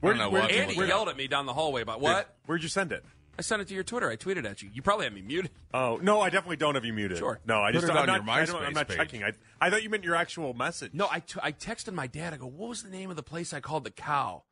Where- 0.00 0.14
I 0.14 0.16
don't 0.16 0.26
know 0.26 0.30
where- 0.30 0.42
what- 0.42 0.50
Andy 0.52 0.74
yelled 0.74 1.08
at 1.08 1.16
me 1.16 1.26
down 1.26 1.46
the 1.46 1.52
hallway 1.54 1.82
about 1.82 2.00
what? 2.00 2.34
Where'd 2.46 2.62
you 2.62 2.68
send 2.68 2.92
it? 2.92 3.04
I 3.38 3.42
sent 3.42 3.62
it 3.62 3.68
to 3.68 3.74
your 3.74 3.84
Twitter. 3.84 4.10
I 4.10 4.16
tweeted 4.16 4.44
at 4.50 4.62
you. 4.62 4.70
You 4.72 4.82
probably 4.82 5.04
have 5.04 5.12
me 5.14 5.22
muted. 5.22 5.52
Oh 5.72 5.98
no, 6.02 6.20
I 6.20 6.28
definitely 6.30 6.56
don't 6.56 6.74
have 6.74 6.84
you 6.84 6.92
muted. 6.92 7.18
Sure. 7.18 7.38
No, 7.46 7.62
I 7.62 7.70
Put 7.72 7.80
just 7.82 7.84
it 7.84 7.90
I'm 7.92 7.98
on 7.98 8.06
not, 8.06 8.24
your 8.24 8.30
I 8.34 8.44
don't, 8.44 8.62
I'm 8.64 8.72
not 8.72 8.88
page. 8.88 8.96
checking. 8.96 9.22
I 9.22 9.32
I 9.60 9.70
thought 9.70 9.82
you 9.82 9.90
meant 9.90 10.02
your 10.04 10.16
actual 10.16 10.54
message. 10.54 10.92
No, 10.92 11.06
I, 11.10 11.20
t- 11.20 11.38
I 11.42 11.52
texted 11.52 11.92
my 11.94 12.06
dad. 12.08 12.34
I 12.34 12.36
go, 12.36 12.46
what 12.46 12.68
was 12.68 12.82
the 12.82 12.90
name 12.90 13.10
of 13.10 13.16
the 13.16 13.22
place 13.22 13.52
I 13.54 13.60
called 13.60 13.84
the 13.84 13.90
cow? 13.92 14.42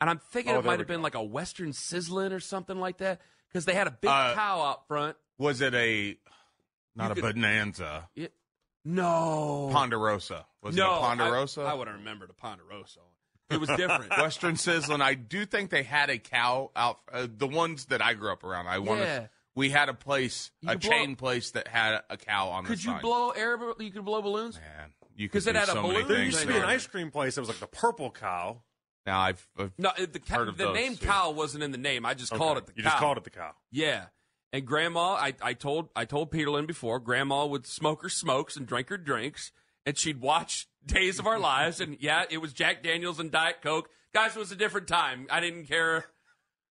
And 0.00 0.08
I'm 0.08 0.18
thinking 0.18 0.52
Oh, 0.52 0.58
it 0.58 0.62
there 0.62 0.66
might 0.70 0.76
we 0.76 0.82
have 0.82 0.86
been 0.88 0.98
go. 0.98 1.02
like 1.02 1.14
a 1.16 1.22
Western 1.24 1.70
Sizzlin 1.72 2.32
or 2.32 2.38
something 2.40 2.78
like 2.78 2.98
that 2.98 3.20
because 3.48 3.64
they 3.64 3.74
had 3.74 3.86
a 3.88 3.90
big 3.90 4.10
Uh, 4.10 4.34
cow 4.34 4.60
out 4.60 4.86
front. 4.86 5.16
Was 5.38 5.60
it 5.60 5.74
a 5.74 6.16
not 6.94 7.06
You 7.16 7.22
a 7.22 7.26
could- 7.26 7.34
bonanza? 7.34 8.08
It, 8.14 8.32
no. 8.84 9.70
Ponderosa. 9.72 10.46
Was 10.62 10.76
no, 10.76 10.84
it 10.94 10.96
a 10.98 11.00
Ponderosa? 11.00 11.62
I, 11.62 11.70
I 11.72 11.74
would 11.74 11.88
have 11.88 11.96
remembered 11.96 12.30
a 12.30 12.34
Ponderosa. 12.34 13.00
It 13.50 13.60
was 13.60 13.68
different. 13.70 14.10
Western 14.18 14.54
Sizzlin. 14.56 15.00
I 15.00 15.14
do 15.14 15.46
think 15.46 15.70
they 15.70 15.82
had 15.84 16.10
a 16.10 16.18
cow 16.18 16.70
out. 16.74 16.98
Uh, 17.12 17.26
the 17.34 17.46
ones 17.46 17.86
that 17.86 18.02
I 18.02 18.14
grew 18.14 18.32
up 18.32 18.42
around. 18.44 18.66
I 18.66 18.78
wanted. 18.78 19.02
Yeah. 19.04 19.26
We 19.54 19.70
had 19.70 19.88
a 19.88 19.94
place, 19.94 20.50
You 20.60 20.68
a 20.68 20.72
could 20.72 20.82
blow- 20.82 20.90
chain 20.90 21.16
place 21.16 21.52
that 21.52 21.66
had 21.68 22.02
a 22.10 22.16
cow 22.18 22.48
on 22.48 22.64
the 22.64 22.68
Could 22.70 22.84
you 22.84 22.90
sign. 22.90 23.00
blow 23.00 23.30
air? 23.30 23.58
You 23.78 23.90
could 23.90 24.04
blow 24.04 24.20
balloons. 24.20 24.56
Man, 24.56 24.92
you 25.16 25.28
could 25.28 25.32
Because 25.32 25.46
it 25.46 25.52
do 25.54 25.58
had 25.60 25.68
a 25.68 25.72
so 25.72 25.82
many 25.82 25.94
balloon 26.02 26.08
there 26.08 26.22
used 26.24 26.40
to 26.40 26.46
be 26.46 26.56
an 26.56 26.64
ice 26.64 26.86
cream 26.86 27.10
place 27.10 27.36
that 27.36 27.40
was 27.40 27.48
like 27.48 27.60
the 27.60 27.66
Purple 27.66 28.10
Cow. 28.10 28.60
Now 29.06 29.20
I've, 29.20 29.48
I've 29.56 29.72
No, 29.78 29.92
the, 29.96 30.18
cow, 30.18 30.38
Heard 30.40 30.48
of 30.48 30.58
the 30.58 30.64
those, 30.64 30.74
name 30.74 30.92
yeah. 31.00 31.06
cow 31.08 31.30
wasn't 31.30 31.62
in 31.64 31.70
the 31.70 31.78
name. 31.78 32.04
I 32.04 32.12
just 32.12 32.32
called 32.32 32.58
it 32.58 32.66
the 32.66 32.72
You 32.76 32.82
cow. 32.82 32.88
just 32.90 32.98
called 33.00 33.16
it 33.16 33.24
the 33.24 33.30
cow. 33.30 33.52
Yeah. 33.70 34.06
And 34.52 34.66
grandma, 34.66 35.12
I, 35.14 35.32
I 35.40 35.52
told 35.54 35.88
I 35.96 36.04
told 36.04 36.30
Peterlin 36.32 36.66
before, 36.66 36.98
grandma 37.00 37.46
would 37.46 37.66
smoke 37.66 38.02
her 38.02 38.08
smokes 38.10 38.56
and 38.56 38.66
drink 38.66 38.88
her 38.90 38.98
drinks, 38.98 39.52
and 39.86 39.96
she'd 39.96 40.20
watch 40.20 40.68
Days 40.86 41.18
of 41.18 41.26
Our 41.26 41.38
Lives, 41.38 41.80
and 41.80 41.96
yeah, 42.00 42.24
it 42.30 42.38
was 42.38 42.52
Jack 42.52 42.82
Daniels 42.82 43.18
and 43.18 43.30
Diet 43.30 43.56
Coke. 43.62 43.88
Guys, 44.14 44.36
it 44.36 44.38
was 44.38 44.52
a 44.52 44.56
different 44.56 44.86
time. 44.86 45.26
I 45.30 45.40
didn't 45.40 45.66
care. 45.66 46.06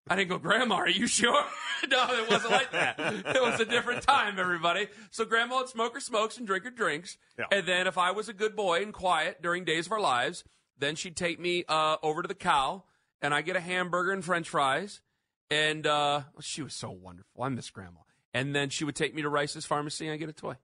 I 0.07 0.15
didn't 0.15 0.29
go, 0.29 0.37
Grandma, 0.37 0.75
are 0.75 0.89
you 0.89 1.07
sure? 1.07 1.43
no, 1.89 2.07
it 2.11 2.29
wasn't 2.29 2.51
like 2.51 2.71
that. 2.71 2.99
It 2.99 3.41
was 3.41 3.59
a 3.59 3.65
different 3.65 4.03
time, 4.03 4.37
everybody. 4.37 4.87
So 5.09 5.25
grandma 5.25 5.57
would 5.57 5.69
smoke 5.69 5.95
her 5.95 5.99
smokes 5.99 6.37
and 6.37 6.45
drink 6.45 6.63
her 6.63 6.69
drinks. 6.69 7.17
Yeah. 7.39 7.45
And 7.51 7.67
then 7.67 7.87
if 7.87 7.97
I 7.97 8.11
was 8.11 8.29
a 8.29 8.33
good 8.33 8.55
boy 8.55 8.83
and 8.83 8.93
quiet 8.93 9.41
during 9.41 9.65
Days 9.65 9.87
of 9.87 9.91
Our 9.91 9.99
Lives, 9.99 10.43
then 10.77 10.95
she'd 10.95 11.15
take 11.15 11.39
me 11.39 11.65
uh, 11.67 11.97
over 12.03 12.21
to 12.21 12.27
the 12.27 12.35
cow, 12.35 12.83
and 13.21 13.33
I 13.33 13.41
get 13.41 13.55
a 13.55 13.59
hamburger 13.59 14.11
and 14.11 14.23
french 14.23 14.47
fries. 14.47 15.01
And 15.49 15.85
uh, 15.85 16.21
she 16.39 16.61
was 16.61 16.73
so 16.73 16.89
wonderful. 16.89 17.43
I 17.43 17.49
miss 17.49 17.69
grandma. 17.69 17.99
And 18.33 18.55
then 18.55 18.69
she 18.69 18.83
would 18.83 18.95
take 18.95 19.15
me 19.15 19.21
to 19.21 19.29
Rice's 19.29 19.65
Pharmacy 19.65 20.05
and 20.05 20.13
I 20.13 20.17
get 20.17 20.27
a 20.27 20.33
toy. 20.33 20.55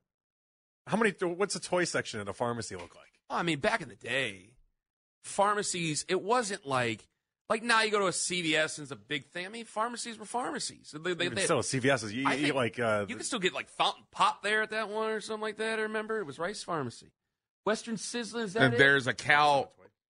How 0.88 0.98
many? 0.98 1.12
What's 1.22 1.54
the 1.54 1.60
toy 1.60 1.86
section 1.86 2.20
at 2.20 2.28
a 2.28 2.34
pharmacy 2.34 2.76
look 2.76 2.96
like? 2.96 3.06
Well, 3.32 3.40
I 3.40 3.44
mean, 3.44 3.60
back 3.60 3.82
in 3.82 3.88
the 3.88 3.96
day, 3.96 4.56
pharmacies, 5.24 6.06
it 6.10 6.22
wasn't 6.22 6.66
like 6.68 7.08
like 7.50 7.64
now 7.64 7.82
you 7.82 7.92
go 7.92 8.00
to 8.00 8.06
a 8.08 8.12
CVS 8.12 8.78
and 8.78 8.84
it's 8.84 8.92
a 8.92 8.96
big 8.96 9.26
thing. 9.28 9.46
I 9.46 9.50
mean, 9.50 9.66
pharmacies 9.66 10.18
were 10.20 10.26
pharmacies. 10.26 10.94
They, 10.98 11.14
they, 11.14 11.28
they- 11.30 11.44
still, 11.44 11.60
CVS 11.60 12.04
is 12.06 12.14
you, 12.14 12.30
you 12.30 12.54
like 12.54 12.80
uh, 12.80 13.06
you 13.08 13.16
can 13.16 13.24
still 13.26 13.40
get 13.40 13.54
like 13.54 13.70
fountain 13.70 14.04
pop 14.12 14.44
there 14.44 14.62
at 14.64 14.72
that 14.72 14.90
one 14.90 15.10
or 15.12 15.22
something 15.22 15.42
like 15.42 15.58
that. 15.58 15.80
I 15.80 15.84
remember 15.84 16.20
it 16.20 16.26
was 16.26 16.40
Rice 16.40 16.64
Pharmacy. 16.64 17.12
Western 17.66 17.96
Sizzlin, 17.96 18.44
is 18.44 18.54
that 18.54 18.64
and 18.64 18.74
it? 18.74 18.78
there's 18.78 19.08
a 19.08 19.14
cow 19.14 19.70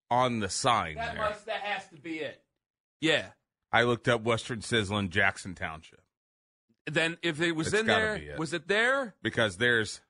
on 0.09 0.39
the 0.39 0.49
sign 0.49 0.95
that 0.95 1.13
there. 1.13 1.21
must 1.23 1.45
that 1.45 1.61
has 1.61 1.87
to 1.89 1.95
be 2.01 2.17
it. 2.19 2.41
Yeah. 3.01 3.25
I 3.71 3.83
looked 3.83 4.07
up 4.07 4.23
Western 4.23 4.59
Sizzlin 4.59 5.09
Jackson 5.09 5.55
Township 5.55 6.01
Then 6.87 7.17
if 7.21 7.39
it 7.41 7.53
was 7.53 7.67
It's 7.67 7.79
in 7.79 7.85
there, 7.85 8.15
it. 8.15 8.37
was 8.39 8.53
it 8.53 8.67
there? 8.67 9.15
because 9.21 9.57
there's 9.57 10.01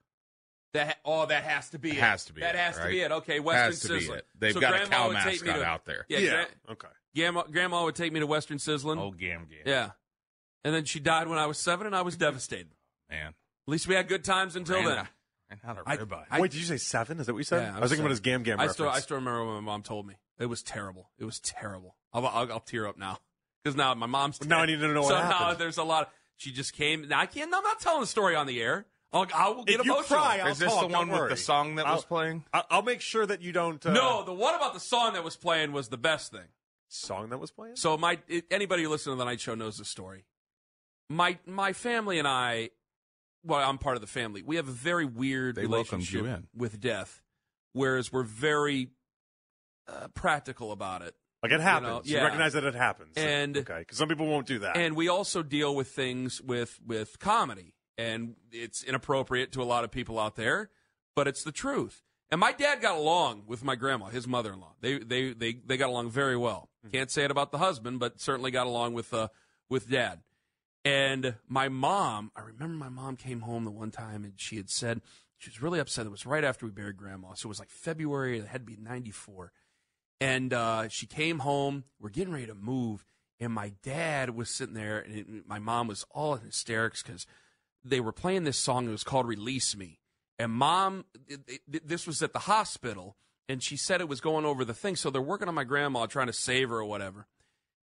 That 0.74 0.98
oh, 1.04 1.26
that 1.26 1.44
has 1.44 1.70
to 1.72 1.80
be 1.80 1.90
it. 1.92 1.98
Has 1.98 2.26
to 2.26 2.34
be 2.34 2.42
That 2.42 2.56
it, 2.56 2.60
has 2.60 2.78
to 2.78 2.88
be 2.88 3.02
it. 3.02 3.12
Okay, 3.12 3.40
Western 3.42 3.66
Has 3.72 3.80
to 3.82 3.90
be 4.10 4.16
it. 4.18 4.26
They've 4.40 4.54
So 4.54 4.62
got 4.62 4.74
a 4.74 4.78
Grandma 4.78 4.96
cow 4.96 5.08
would 5.10 5.18
take 5.18 5.42
me 5.42 5.48
mascot 5.48 5.56
to- 5.60 5.66
out 5.66 5.86
there. 5.86 6.06
Yeah, 6.08 6.20
yeah. 6.20 6.30
Gra- 6.32 6.48
Okay. 6.74 6.88
Grandma, 7.16 7.44
Grandma 7.52 7.84
would 7.84 7.96
take 7.96 8.14
me 8.14 8.22
to 8.22 8.28
Western 8.28 8.58
Sizzlin. 8.58 8.98
Oh, 8.98 9.12
gam 9.12 9.48
gam. 9.50 9.60
Yeah. 9.66 9.90
And 10.64 10.74
then 10.74 10.86
she 10.86 11.00
died 11.02 11.28
when 11.28 11.38
I 11.40 11.46
was 11.46 11.58
seven, 11.58 11.88
and 11.88 11.96
I 11.96 12.04
was 12.04 12.16
devastated. 12.16 12.70
man. 13.10 13.28
At 13.68 13.72
least 13.72 13.88
we 13.88 13.96
had 13.96 14.08
good 14.08 14.24
times 14.24 14.56
until 14.56 14.78
Ran 14.78 14.86
then. 14.86 14.98
out- 15.00 15.08
ran 15.50 15.60
out 15.68 15.78
of 15.80 15.84
I- 15.88 15.98
ribeye. 15.98 16.26
I- 16.32 16.40
Wait, 16.40 16.52
did 16.52 16.60
you 16.62 16.66
say 16.66 16.78
seven? 16.78 17.20
Is 17.20 17.26
that 17.26 17.34
what 17.34 17.40
you 17.40 17.44
said? 17.44 17.64
Yeah, 17.64 17.76
I 17.76 17.80
was 17.80 17.90
thinking 17.90 17.90
seven. 17.90 18.02
about 18.06 18.10
his 18.12 18.20
Gam 18.22 18.44
Gam 18.44 18.60
I 18.60 18.64
reference. 18.64 18.74
still, 18.76 18.90
I 18.90 19.00
still 19.02 19.18
remember 19.18 19.46
what 19.46 19.54
my 19.56 19.60
mom 19.60 19.84
told 19.84 20.08
me. 20.08 20.16
It 20.40 20.46
was 20.46 20.64
terrible. 20.64 21.12
It 21.20 21.26
was 21.26 21.40
terrible. 21.42 21.98
I'll, 22.14 22.26
I'll, 22.26 22.52
I'll 22.54 22.60
tear 22.62 22.88
up 22.88 22.98
now 22.98 23.20
because 23.64 23.76
now 23.76 23.94
my 23.94 24.06
mom's. 24.08 24.40
Well, 24.40 24.48
now 24.50 24.58
dead. 24.60 24.64
I 24.64 24.66
need 24.68 24.80
to 24.80 24.88
know 24.94 25.02
what 25.02 25.10
So 25.10 25.16
now 25.20 25.24
happened. 25.32 25.60
there's 25.60 25.78
a 25.78 25.84
lot. 25.84 26.12
She 26.38 26.52
just 26.54 26.74
came. 26.74 27.08
Now 27.10 27.20
I 27.20 27.26
can't. 27.26 27.54
I'm 27.54 27.62
not 27.64 27.80
telling 27.82 28.02
the 28.02 28.08
story 28.08 28.36
on 28.36 28.48
the 28.48 28.62
air. 28.62 28.86
I'll, 29.13 29.28
I 29.36 29.50
will 29.50 29.65
get 29.65 29.80
If 29.82 29.86
you 29.86 29.95
cry, 30.08 30.39
I'll 30.41 30.52
Is 30.52 30.60
this 30.60 30.71
talk, 30.71 30.82
the 30.82 30.88
one 30.88 31.10
with 31.10 31.30
the 31.30 31.38
song 31.38 31.76
that 31.76 31.86
I'll- 31.86 31.95
was 31.95 32.06
playing? 32.06 32.45
I- 32.54 32.63
I'll 32.69 32.82
make 32.82 33.02
sure 33.02 33.26
that 33.26 33.41
you 33.41 33.52
don't. 33.52 33.86
Uh, 33.86 33.91
no, 33.93 34.24
the 34.24 34.34
one 34.34 34.56
about 34.56 34.74
the 34.74 34.80
song 34.80 35.13
that 35.13 35.24
was 35.24 35.36
playing 35.36 35.74
was 35.74 35.89
the 35.89 35.97
best 35.97 36.32
thing. 36.32 36.47
song 36.88 37.30
that 37.30 37.38
was 37.38 37.52
playing. 37.52 37.76
So 37.76 37.97
my 37.97 38.19
it, 38.28 38.45
anybody 38.52 38.84
who 38.84 38.89
listens 38.89 39.13
to 39.13 39.17
the 39.17 39.26
night 39.26 39.39
show 39.41 39.56
knows 39.56 39.78
the 39.78 39.86
story. 39.86 40.26
My 41.10 41.38
my 41.45 41.74
family 41.74 42.19
and 42.19 42.28
I, 42.28 42.69
well, 43.43 43.60
I'm 43.69 43.78
part 43.78 43.95
of 43.95 44.02
the 44.02 44.08
family. 44.08 44.43
We 44.43 44.56
have 44.58 44.67
a 44.69 44.71
very 44.74 45.06
weird 45.06 45.56
They 45.56 45.63
relationship 45.63 46.21
you 46.21 46.26
in. 46.28 46.47
with 46.56 46.80
death, 46.80 47.21
whereas 47.74 48.12
we're 48.13 48.24
very 48.24 48.89
uh, 49.88 50.08
practical 50.13 50.71
about 50.71 51.02
it. 51.02 51.15
Like 51.43 51.52
it 51.52 51.60
happens. 51.60 52.08
You, 52.10 52.17
yeah. 52.17 52.24
recognize 52.24 52.54
that 52.54 52.63
it 52.63 52.76
happens. 52.76 53.13
And- 53.17 53.58
okay, 53.58 53.80
because 53.80 53.97
some 53.97 54.08
people 54.08 54.28
won't 54.28 54.45
do 54.47 54.60
that. 54.60 54.78
And 54.78 54.95
we 54.95 55.10
also 55.10 55.43
deal 55.43 55.76
with 55.76 55.89
things 55.89 56.41
with 56.41 56.80
with 56.86 57.19
comedy, 57.19 57.74
and 58.02 58.36
it's 58.52 58.84
inappropriate 58.84 59.52
to 59.54 59.62
a 59.62 59.64
lot 59.64 59.84
of 59.84 59.92
people 59.92 60.20
out 60.20 60.36
there, 60.36 60.70
but 61.16 61.28
it's 61.28 61.44
the 61.44 61.52
truth. 61.52 62.04
And 62.32 62.40
my 62.40 62.54
dad 62.54 62.82
got 62.82 62.96
along 62.96 63.44
with 63.46 63.64
my 63.64 63.76
grandma, 63.76 64.08
his 64.08 64.28
mother-in-law. 64.28 64.76
They 64.82 65.00
they 65.00 65.34
they 65.34 65.54
they 65.54 65.78
got 65.78 65.90
along 65.90 66.10
very 66.10 66.38
well. 66.38 66.70
Can't 66.92 67.12
say 67.12 67.24
it 67.26 67.32
about 67.32 67.52
the 67.52 67.58
husband, 67.58 68.00
but 68.00 68.20
certainly 68.20 68.52
got 68.52 68.68
along 68.68 68.94
with 68.94 69.14
uh 69.14 69.28
with 69.70 69.90
dad. 69.90 70.22
And 70.84 71.36
my 71.48 71.70
mom, 71.70 72.32
I 72.36 72.42
remember 72.42 72.76
my 72.76 72.90
mom 72.90 73.16
came 73.18 73.42
home 73.42 73.66
the 73.66 73.72
one 73.72 73.92
time 73.92 74.24
and 74.24 74.34
she 74.38 74.56
had 74.56 74.70
said 74.70 75.02
she 75.38 75.50
was 75.50 75.62
really 75.62 75.80
upset. 75.80 76.06
It 76.06 76.10
was 76.12 76.26
right 76.26 76.44
after 76.44 76.66
we 76.66 76.72
buried 76.72 76.98
grandma, 76.98 77.34
so 77.34 77.48
it 77.48 77.50
was 77.50 77.60
like 77.60 77.70
February. 77.70 78.40
It 78.40 78.48
had 78.48 78.62
to 78.62 78.74
be 78.74 78.78
'94. 78.82 79.52
And 80.22 80.54
uh, 80.54 80.88
she 80.88 81.08
came 81.08 81.40
home. 81.40 81.84
We're 82.00 82.10
getting 82.10 82.34
ready 82.34 82.46
to 82.46 82.56
move, 82.56 83.04
and 83.40 83.52
my 83.52 83.74
dad 83.84 84.36
was 84.36 84.50
sitting 84.50 84.76
there, 84.76 85.00
and 85.00 85.16
it, 85.16 85.48
my 85.48 85.60
mom 85.60 85.88
was 85.88 86.06
all 86.12 86.36
in 86.36 86.42
hysterics 86.42 87.04
because 87.04 87.26
they 87.84 88.00
were 88.00 88.12
playing 88.12 88.44
this 88.44 88.58
song. 88.58 88.88
It 88.88 88.91
was 88.91 89.04
called 89.04 89.28
"Release 89.28 89.76
Me," 89.76 90.00
and 90.39 90.52
mom, 90.52 91.06
it, 91.28 91.41
it, 91.48 91.88
this 91.88 92.08
was 92.08 92.22
at 92.22 92.34
the 92.34 92.39
hospital, 92.39 93.15
and 93.50 93.62
she 93.62 93.78
said 93.78 94.02
it 94.02 94.10
was 94.10 94.22
going 94.22 94.46
over 94.46 94.65
the 94.65 94.74
thing. 94.74 94.96
So 94.96 95.10
they're 95.10 95.22
working 95.22 95.48
on 95.48 95.56
my 95.56 95.63
grandma, 95.63 96.06
trying 96.06 96.28
to 96.28 96.34
save 96.34 96.70
her 96.70 96.78
or 96.78 96.86
whatever. 96.86 97.28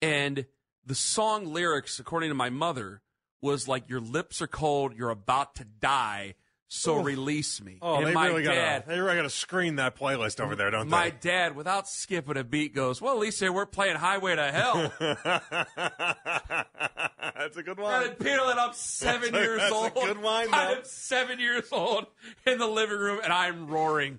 And 0.01 0.47
the 0.85 0.95
song 0.95 1.47
lyrics, 1.47 1.99
according 1.99 2.31
to 2.31 2.35
my 2.35 2.51
mother, 2.51 3.03
was 3.41 3.69
like, 3.69 3.89
"Your 3.89 4.01
lips 4.01 4.41
are 4.43 4.47
cold, 4.47 4.95
you're 4.97 5.11
about 5.11 5.55
to 5.57 5.65
die." 5.65 6.35
So 6.71 6.99
Oof. 6.99 7.07
release 7.07 7.63
me. 7.63 7.79
Oh, 7.81 7.97
and 7.97 8.07
they 8.07 8.13
my 8.13 8.27
really 8.27 8.43
dad, 8.43 8.83
gotta 8.83 8.89
they 8.95 9.01
really 9.01 9.17
gotta 9.17 9.31
screen 9.31 9.77
that 9.77 9.97
playlist 9.97 10.39
over 10.39 10.55
there, 10.55 10.71
don't 10.71 10.91
my 10.91 11.05
they? 11.05 11.11
My 11.13 11.17
dad, 11.19 11.57
without 11.57 11.89
skipping 11.89 12.37
a 12.37 12.45
beat, 12.45 12.75
goes, 12.75 13.01
"Well, 13.01 13.15
at 13.15 13.19
least 13.19 13.41
they 13.41 13.49
weren't 13.49 13.73
playing 13.73 13.97
Highway 13.97 14.37
to 14.37 14.53
Hell." 14.53 14.93
That's 17.39 17.57
a 17.57 17.63
good 17.63 17.79
one. 17.79 18.03
had 18.03 18.19
Peter 18.19 18.41
and 18.43 18.61
I'm 18.61 18.75
seven 18.75 19.33
That's 19.33 19.45
years 19.45 19.61
that's 19.61 19.73
a 19.73 19.75
old. 19.75 19.95
good 19.95 20.21
line, 20.21 20.49
I'm 20.53 20.85
seven 20.85 21.41
years 21.41 21.69
old 21.73 22.07
in 22.47 22.59
the 22.59 22.67
living 22.67 22.99
room, 22.99 23.21
and 23.25 23.33
I'm 23.33 23.69
roaring. 23.69 24.19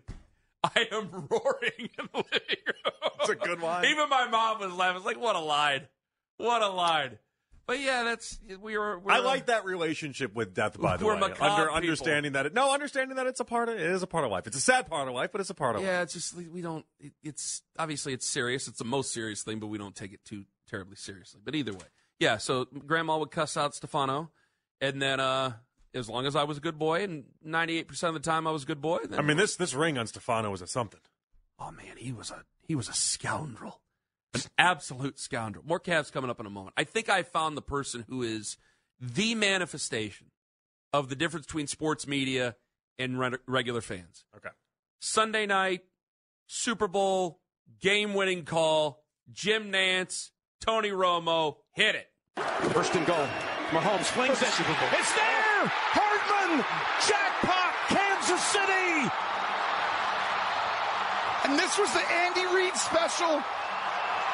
I 0.64 0.88
am 0.92 1.10
roaring 1.12 1.72
in 1.78 2.10
the 2.12 2.18
living 2.18 2.64
room. 2.66 3.12
That's 3.18 3.30
a 3.30 3.36
good 3.36 3.62
line. 3.62 3.86
Even 3.86 4.10
my 4.10 4.28
mom 4.28 4.60
was 4.60 4.74
laughing. 4.74 4.98
It's 4.98 5.06
like, 5.06 5.20
what 5.20 5.36
a 5.36 5.40
line. 5.40 5.84
What 6.38 6.62
a 6.62 6.70
line. 6.70 7.18
But 7.70 7.82
yeah, 7.82 8.04
that's 8.04 8.40
we 8.64 8.80
were. 8.80 8.98
We're, 8.98 9.12
I 9.12 9.20
like 9.20 9.46
that 9.46 9.64
relationship 9.64 10.34
with 10.34 10.56
death. 10.56 10.82
By 10.82 10.98
the 10.98 11.06
We're 11.06 11.14
way, 11.14 11.22
Under, 11.22 11.36
people. 11.36 11.76
understanding 11.76 12.32
that 12.32 12.48
it, 12.48 12.54
no, 12.56 12.74
understanding 12.74 13.18
that 13.18 13.28
it's 13.28 13.42
a 13.42 13.46
part 13.46 13.70
of 13.70 13.76
it 13.76 13.82
is 13.82 14.02
a 14.02 14.08
part 14.08 14.26
of 14.26 14.32
life. 14.32 14.48
It's 14.48 14.58
a 14.58 14.60
sad 14.60 14.90
part 14.90 15.08
of 15.08 15.14
life, 15.14 15.32
but 15.32 15.40
it's 15.40 15.52
a 15.52 15.54
part 15.54 15.76
of 15.76 15.84
life. 15.84 15.88
Yeah, 15.88 16.02
it's 16.02 16.14
just 16.14 16.36
we 16.36 16.62
don't. 16.62 16.84
It, 17.00 17.14
it's 17.22 17.62
obviously 17.78 18.14
it's 18.14 18.28
serious. 18.28 18.68
It's 18.68 18.80
the 18.80 18.86
most 18.86 19.14
serious 19.14 19.44
thing, 19.44 19.60
but 19.60 19.68
we 19.68 19.78
don't 19.78 19.96
take 19.96 20.14
it 20.14 20.26
too 20.26 20.46
terribly 20.68 20.96
seriously. 20.96 21.42
But 21.46 21.54
either 21.54 21.72
way, 21.72 21.86
yeah. 22.18 22.38
So 22.38 22.66
Grandma 22.66 23.20
would 23.20 23.30
cuss 23.30 23.56
out 23.56 23.76
Stefano, 23.76 24.32
and 24.82 25.00
then 25.00 25.20
uh 25.20 25.54
as 25.94 26.10
long 26.10 26.26
as 26.26 26.36
I 26.36 26.46
was 26.46 26.58
a 26.58 26.62
good 26.62 26.80
boy, 26.80 27.04
and 27.04 27.26
ninety 27.44 27.78
eight 27.78 27.88
percent 27.88 28.16
of 28.16 28.24
the 28.24 28.28
time 28.28 28.48
I 28.48 28.52
was 28.52 28.64
a 28.64 28.66
good 28.66 28.82
boy. 28.82 28.98
Then 29.08 29.20
I 29.20 29.22
mean, 29.22 29.38
this 29.38 29.58
this 29.58 29.76
ring 29.76 30.00
on 30.00 30.08
Stefano 30.08 30.50
was 30.50 30.64
a 30.64 30.68
something. 30.68 31.02
Oh 31.60 31.70
man, 31.70 31.98
he 31.98 32.12
was 32.14 32.32
a 32.32 32.46
he 32.68 32.74
was 32.74 32.90
a 32.90 32.94
scoundrel, 32.94 33.80
an 34.34 34.42
absolute 34.58 35.20
scoundrel. 35.20 35.64
More 35.66 35.80
Cavs 35.80 36.12
coming 36.12 36.30
up 36.30 36.40
in 36.40 36.46
a 36.46 36.50
moment. 36.50 36.74
I 36.78 36.84
think 36.84 37.10
I 37.10 37.24
found 37.24 37.58
the 37.58 37.62
person 37.62 38.06
who 38.08 38.22
is 38.24 38.58
the 39.00 39.36
manifestation 39.36 40.28
of 40.94 41.10
the 41.10 41.16
difference 41.16 41.46
between 41.46 41.68
sports 41.68 42.08
media 42.08 42.56
and 42.98 43.20
re- 43.20 43.38
regular 43.48 43.82
fans. 43.82 44.26
Okay. 44.36 44.50
Sunday 45.00 45.46
night, 45.46 45.82
Super 46.48 46.88
Bowl, 46.88 47.40
game 47.80 48.14
winning 48.14 48.44
call, 48.44 49.04
Jim 49.32 49.72
Nantz, 49.72 50.32
Tony 50.60 50.90
Romo, 50.90 51.58
hit 51.72 51.96
it. 51.96 52.08
First 52.74 52.96
and 52.96 53.06
goal. 53.06 53.28
Mahomes 53.70 54.06
flings 54.06 54.42
it. 54.42 54.48
It's 54.48 55.14
there! 55.14 55.70
Hardman! 55.94 56.66
Jackpot! 57.06 57.74
Kansas 57.88 58.42
City! 58.50 59.10
And 61.46 61.58
this 61.58 61.78
was 61.78 61.94
the 61.94 62.02
Andy 62.12 62.46
Reid 62.56 62.76
special. 62.76 63.44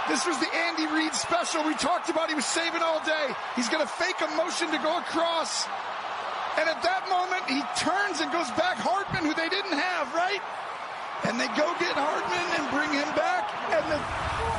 This 0.08 0.26
was 0.26 0.38
the 0.38 0.54
Andy 0.54 0.86
Reid 0.86 1.13
special 1.13 1.65
we 1.65 1.74
talked 1.76 2.10
about. 2.10 2.30
He 2.30 2.36
was 2.36 2.46
saving 2.46 2.82
all 2.82 3.04
day. 3.04 3.28
He's 3.56 3.70
going 3.70 3.82
to 3.82 3.89
fake 3.89 4.22
a 4.22 4.30
motion 4.38 4.70
to 4.70 4.78
go 4.78 4.98
across. 5.00 5.65
And 6.62 6.70
at 6.70 6.80
that 6.86 7.10
moment, 7.10 7.44
he 7.50 7.60
turns 7.76 8.22
and 8.22 8.32
goes 8.32 8.48
back 8.54 8.78
Hardman, 8.78 9.26
who 9.26 9.34
they 9.34 9.50
didn't 9.50 9.76
have, 9.76 10.13
right? 10.13 10.39
And 11.26 11.41
they 11.41 11.50
go 11.58 11.68
get 11.82 11.98
Hardman 11.98 12.48
and 12.54 12.63
bring 12.70 12.94
him 12.94 13.10
back. 13.18 13.50
And 13.74 13.84
the 13.89 14.00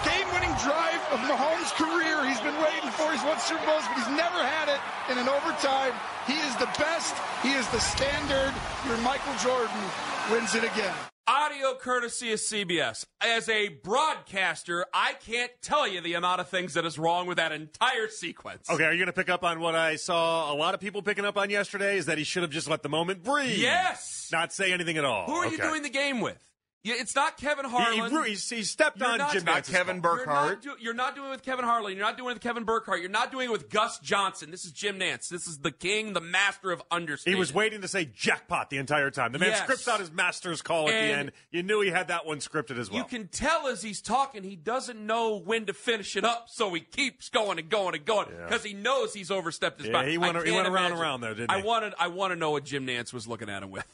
game-winning 0.03 0.53
drive 0.67 1.01
of 1.15 1.23
Mahomes' 1.31 1.71
career, 1.79 2.27
he's 2.27 2.43
been 2.43 2.59
waiting 2.59 2.91
for. 2.93 3.09
He's 3.15 3.23
won 3.23 3.39
Super 3.39 3.63
Bowls, 3.65 3.87
but 3.87 4.03
he's 4.03 4.13
never 4.19 4.43
had 4.43 4.67
it 4.67 4.83
in 5.09 5.17
an 5.17 5.31
overtime. 5.31 5.95
He 6.27 6.35
is 6.43 6.53
the 6.59 6.69
best. 6.75 7.15
He 7.47 7.55
is 7.55 7.65
the 7.71 7.81
standard. 7.81 8.53
Your 8.85 8.99
Michael 9.07 9.39
Jordan 9.39 9.81
wins 10.29 10.59
it 10.59 10.67
again. 10.67 10.93
Audio 11.29 11.75
courtesy 11.75 12.33
of 12.33 12.39
CBS. 12.39 13.05
As 13.21 13.49
a 13.49 13.67
broadcaster, 13.67 14.87
I 14.95 15.15
can't 15.15 15.51
tell 15.61 15.89
you 15.89 16.01
the 16.01 16.15
amount 16.15 16.41
of 16.41 16.49
things 16.49 16.75
that 16.75 16.85
is 16.85 17.01
wrong 17.01 17.27
with 17.27 17.39
that 17.39 17.51
entire 17.51 18.07
sequence. 18.07 18.71
Okay, 18.71 18.85
are 18.85 18.93
you 18.93 18.99
going 18.99 19.07
to 19.09 19.12
pick 19.12 19.29
up 19.29 19.43
on 19.43 19.59
what 19.59 19.75
I 19.75 19.97
saw 19.97 20.53
a 20.53 20.55
lot 20.55 20.75
of 20.75 20.79
people 20.81 21.03
picking 21.03 21.25
up 21.25 21.37
on 21.37 21.51
yesterday? 21.51 21.97
Is 21.97 22.07
that 22.07 22.17
he 22.17 22.23
should 22.23 22.43
have 22.43 22.53
just 22.53 22.71
let 22.71 22.85
the 22.85 22.89
moment 22.89 23.25
breathe. 23.25 23.59
Yes. 23.59 24.29
Not 24.31 24.53
say 24.53 24.73
anything 24.73 24.99
at 24.99 25.05
all. 25.05 25.27
Who 25.27 25.33
are 25.33 25.49
you 25.49 25.59
doing 25.59 25.83
the 25.83 25.89
game 25.89 26.21
with? 26.21 26.39
Yeah, 26.87 26.94
It's 26.99 27.16
not 27.16 27.37
Kevin 27.37 27.64
Harlan. 27.64 28.12
he, 28.27 28.31
he, 28.35 28.57
he 28.57 28.62
stepped 28.62 29.01
You're 29.01 29.09
on 29.09 29.18
not- 29.18 29.33
Jim 29.33 29.44
not 29.44 29.64
Kevin 29.66 30.01
Burkhart. 30.01 30.27
You're 30.27 30.35
not, 30.37 30.62
do- 30.62 30.77
you're 30.81 30.94
not 30.94 31.14
doing 31.16 31.27
it 31.29 31.31
with 31.33 31.42
Kevin 31.42 31.64
Harlan. 31.64 31.92
You're 31.96 32.05
not 32.07 32.16
doing 32.16 32.31
it 32.31 32.35
with 32.35 32.42
Kevin 32.42 32.64
Burkhart. 32.64 33.01
You're 33.01 33.11
not 33.11 33.33
doing 33.33 33.49
it 33.49 33.53
with 33.53 33.68
Gus 33.70 33.99
Johnson. 33.99 34.51
This 34.53 34.64
is 34.64 34.70
Jim 34.70 34.99
Nantz. 35.01 35.29
This 35.29 35.49
is 35.49 35.59
the 35.59 35.72
king, 35.72 36.12
the 36.12 36.20
master 36.20 36.70
of 36.70 36.83
He 37.25 37.35
was 37.35 37.53
waiting 37.53 37.81
to 37.81 37.88
say 37.88 38.05
jackpot 38.05 38.70
the 38.70 38.79
entire 38.79 39.11
time. 39.11 39.33
The 39.33 39.38
man 39.40 39.51
Yes. 39.51 39.62
scripts 39.62 39.88
out 39.88 39.99
his 40.01 40.12
master's 40.12 40.62
call 40.62 40.88
at 40.88 40.92
the 40.92 40.96
end. 40.96 41.33
You 41.51 41.62
knew 41.64 41.81
he 41.81 41.90
had 41.90 42.09
that 42.09 42.25
one 42.25 42.38
scripted 42.38 42.79
as 42.79 42.88
well. 42.90 42.99
You 42.99 43.05
can 43.05 43.29
tell 43.29 43.66
as 43.66 43.83
he's 43.83 44.01
talking, 44.01 44.44
he 44.44 44.55
doesn't 44.57 44.99
know 45.05 45.37
when 45.38 45.66
to 45.66 45.72
finish 45.72 46.16
it 46.16 46.25
up, 46.25 46.46
so 46.49 46.72
he 46.72 46.81
keeps 46.83 47.29
going 47.31 47.59
and 47.59 47.68
going 47.68 47.94
and 47.96 48.05
going 48.05 48.29
Yeah. 48.31 48.44
because 48.44 48.62
he 48.62 48.75
knows 48.75 49.12
he's 49.12 49.31
overstepped 49.31 49.79
his 49.79 49.88
Yeah, 49.88 49.92
bounds. 49.94 50.11
he 50.11 50.18
went- 50.18 50.37
I 50.37 50.44
he 50.44 50.51
went 50.53 50.68
around 50.68 50.77
and 50.77 50.94
imagine. 50.94 50.99
around 51.03 51.20
there, 51.22 51.35
didn't 51.35 51.51
I 51.51 51.59
he? 51.59 51.64
wanted, 51.66 51.94
I 51.99 52.09
want 52.09 52.33
to 52.33 52.37
know 52.37 52.53
what 52.53 52.64
Jim 52.64 52.87
Nantz 52.87 53.12
was 53.12 53.27
looking 53.27 53.49
at 53.51 53.62
him 53.62 53.70
with. 53.70 53.87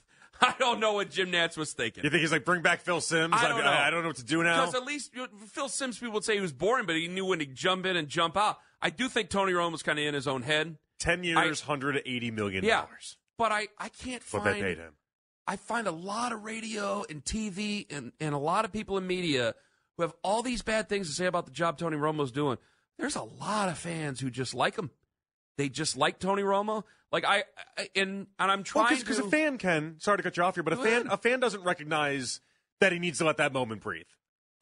I 0.46 0.54
don't 0.58 0.80
know 0.80 0.94
what 0.94 1.10
Jim 1.10 1.30
Nantz 1.30 1.56
was 1.56 1.72
thinking. 1.72 2.02
You 2.04 2.10
think 2.10 2.20
he's 2.20 2.32
like, 2.32 2.44
bring 2.44 2.62
back 2.62 2.80
Phil 2.80 3.00
Simms? 3.00 3.34
I 3.36 3.48
don't 3.48 3.62
know. 3.62 3.70
I, 3.70 3.90
don't 3.90 4.02
know 4.02 4.08
what 4.08 4.16
to 4.16 4.24
do 4.24 4.42
now. 4.42 4.66
Because 4.66 4.74
at 4.74 4.84
least 4.84 5.12
you 5.14 5.22
know, 5.22 5.28
Phil 5.46 5.68
Simms, 5.68 5.98
people 5.98 6.14
would 6.14 6.24
say 6.24 6.34
he 6.34 6.40
was 6.40 6.52
boring, 6.52 6.84
but 6.84 6.96
he 6.96 7.06
knew 7.08 7.24
when 7.24 7.38
to 7.38 7.46
jump 7.46 7.86
in 7.86 7.96
and 7.96 8.08
jump 8.08 8.36
out. 8.36 8.58
I 8.80 8.90
do 8.90 9.08
think 9.08 9.30
Tony 9.30 9.52
Romo 9.52 9.72
was 9.72 9.82
kind 9.82 9.98
of 9.98 10.04
in 10.04 10.14
his 10.14 10.26
own 10.26 10.42
head. 10.42 10.76
10 10.98 11.24
years, 11.24 11.62
$180 11.62 12.32
million. 12.32 12.64
Yeah, 12.64 12.84
but 13.38 13.50
I, 13.52 13.68
I 13.78 13.88
can't 13.88 14.22
find. 14.22 14.44
What 14.44 14.54
they 14.54 14.60
paid 14.60 14.78
him. 14.78 14.92
I 15.46 15.56
find 15.56 15.86
a 15.86 15.92
lot 15.92 16.32
of 16.32 16.44
radio 16.44 17.04
and 17.08 17.24
TV 17.24 17.92
and, 17.92 18.12
and 18.20 18.34
a 18.34 18.38
lot 18.38 18.64
of 18.64 18.72
people 18.72 18.98
in 18.98 19.06
media 19.06 19.54
who 19.96 20.02
have 20.02 20.14
all 20.22 20.42
these 20.42 20.62
bad 20.62 20.88
things 20.88 21.08
to 21.08 21.14
say 21.14 21.26
about 21.26 21.46
the 21.46 21.52
job 21.52 21.78
Tony 21.78 21.96
Romo's 21.96 22.30
doing. 22.30 22.58
There's 22.98 23.16
a 23.16 23.22
lot 23.22 23.68
of 23.68 23.78
fans 23.78 24.20
who 24.20 24.30
just 24.30 24.54
like 24.54 24.76
him. 24.76 24.90
They 25.56 25.68
just 25.68 25.96
like 25.96 26.18
Tony 26.18 26.42
Romo. 26.42 26.84
Like 27.10 27.24
I, 27.24 27.44
I 27.76 27.88
and 27.94 28.26
and 28.38 28.50
I'm 28.50 28.62
trying 28.62 28.98
Because 28.98 29.18
to. 29.18 29.24
a 29.24 29.30
fan 29.30 29.58
can, 29.58 29.96
sorry 29.98 30.16
to 30.16 30.22
cut 30.22 30.36
you 30.36 30.42
off 30.42 30.54
here, 30.54 30.62
but 30.62 30.72
a 30.72 30.76
fan, 30.76 31.02
ahead. 31.02 31.06
a 31.10 31.16
fan 31.18 31.40
doesn't 31.40 31.62
recognize 31.62 32.40
that 32.80 32.92
he 32.92 32.98
needs 32.98 33.18
to 33.18 33.24
let 33.24 33.36
that 33.36 33.52
moment 33.52 33.82
breathe. 33.82 34.06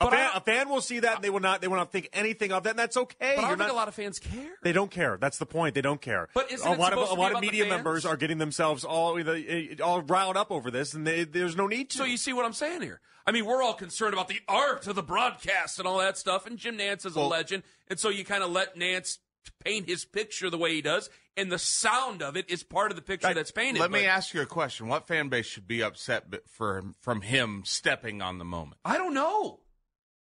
A 0.02 0.10
fan, 0.10 0.30
a 0.34 0.40
fan 0.40 0.70
will 0.70 0.80
see 0.80 1.00
that 1.00 1.16
and 1.16 1.24
they 1.24 1.28
will 1.28 1.40
not, 1.40 1.60
they 1.60 1.68
will 1.68 1.76
not 1.76 1.92
think 1.92 2.08
anything 2.14 2.52
of 2.52 2.62
that, 2.62 2.70
and 2.70 2.78
that's 2.78 2.96
okay. 2.96 3.34
but 3.36 3.44
I 3.44 3.48
don't 3.50 3.58
think 3.58 3.70
a 3.70 3.74
lot 3.74 3.86
of 3.86 3.94
fans 3.94 4.18
care. 4.18 4.52
They 4.62 4.72
don't 4.72 4.90
care. 4.90 5.18
That's 5.20 5.36
the 5.36 5.44
point. 5.44 5.74
They 5.74 5.82
don't 5.82 6.00
care. 6.00 6.28
But 6.32 6.50
isn't 6.50 6.66
a 6.66 6.74
lot 6.74 6.94
of 6.94 7.10
a 7.10 7.14
lot 7.14 7.34
of 7.34 7.42
media 7.42 7.66
members 7.66 8.06
are 8.06 8.16
getting 8.16 8.38
themselves 8.38 8.82
all 8.82 9.18
eh, 9.18 9.74
all 9.84 10.00
riled 10.00 10.38
up 10.38 10.50
over 10.50 10.70
this, 10.70 10.94
and 10.94 11.06
they, 11.06 11.24
there's 11.24 11.54
no 11.54 11.66
need 11.66 11.90
to. 11.90 11.98
So 11.98 12.04
you 12.04 12.16
see 12.16 12.32
what 12.32 12.46
I'm 12.46 12.54
saying 12.54 12.80
here? 12.80 13.00
I 13.26 13.32
mean, 13.32 13.44
we're 13.44 13.62
all 13.62 13.74
concerned 13.74 14.14
about 14.14 14.28
the 14.28 14.40
art 14.48 14.86
of 14.86 14.96
the 14.96 15.02
broadcast 15.02 15.78
and 15.78 15.86
all 15.86 15.98
that 15.98 16.16
stuff, 16.16 16.46
and 16.46 16.56
Jim 16.56 16.78
Nantz 16.78 17.04
is 17.04 17.14
a 17.14 17.20
legend, 17.20 17.62
and 17.88 17.98
so 18.00 18.08
you 18.08 18.24
kind 18.24 18.42
of 18.42 18.50
let 18.50 18.76
Nantz 18.76 19.18
paint 19.64 19.88
his 19.88 20.04
picture 20.04 20.50
the 20.50 20.58
way 20.58 20.72
he 20.74 20.82
does, 20.82 21.10
and 21.36 21.50
the 21.50 21.58
sound 21.58 22.22
of 22.22 22.36
it 22.36 22.48
is 22.50 22.62
part 22.62 22.90
of 22.90 22.96
the 22.96 23.02
picture 23.02 23.28
Right. 23.28 23.36
that's 23.36 23.50
painted. 23.50 23.80
Let 23.80 23.90
me 23.90 24.04
ask 24.04 24.34
you 24.34 24.40
a 24.40 24.46
question. 24.46 24.88
What 24.88 25.06
fan 25.06 25.28
base 25.28 25.46
should 25.46 25.66
be 25.66 25.82
upset 25.82 26.24
for 26.48 26.82
from 27.00 27.20
him 27.22 27.62
stepping 27.64 28.20
on 28.22 28.38
the 28.38 28.44
moment? 28.44 28.80
I 28.84 28.96
don't 28.98 29.14
know. 29.14 29.60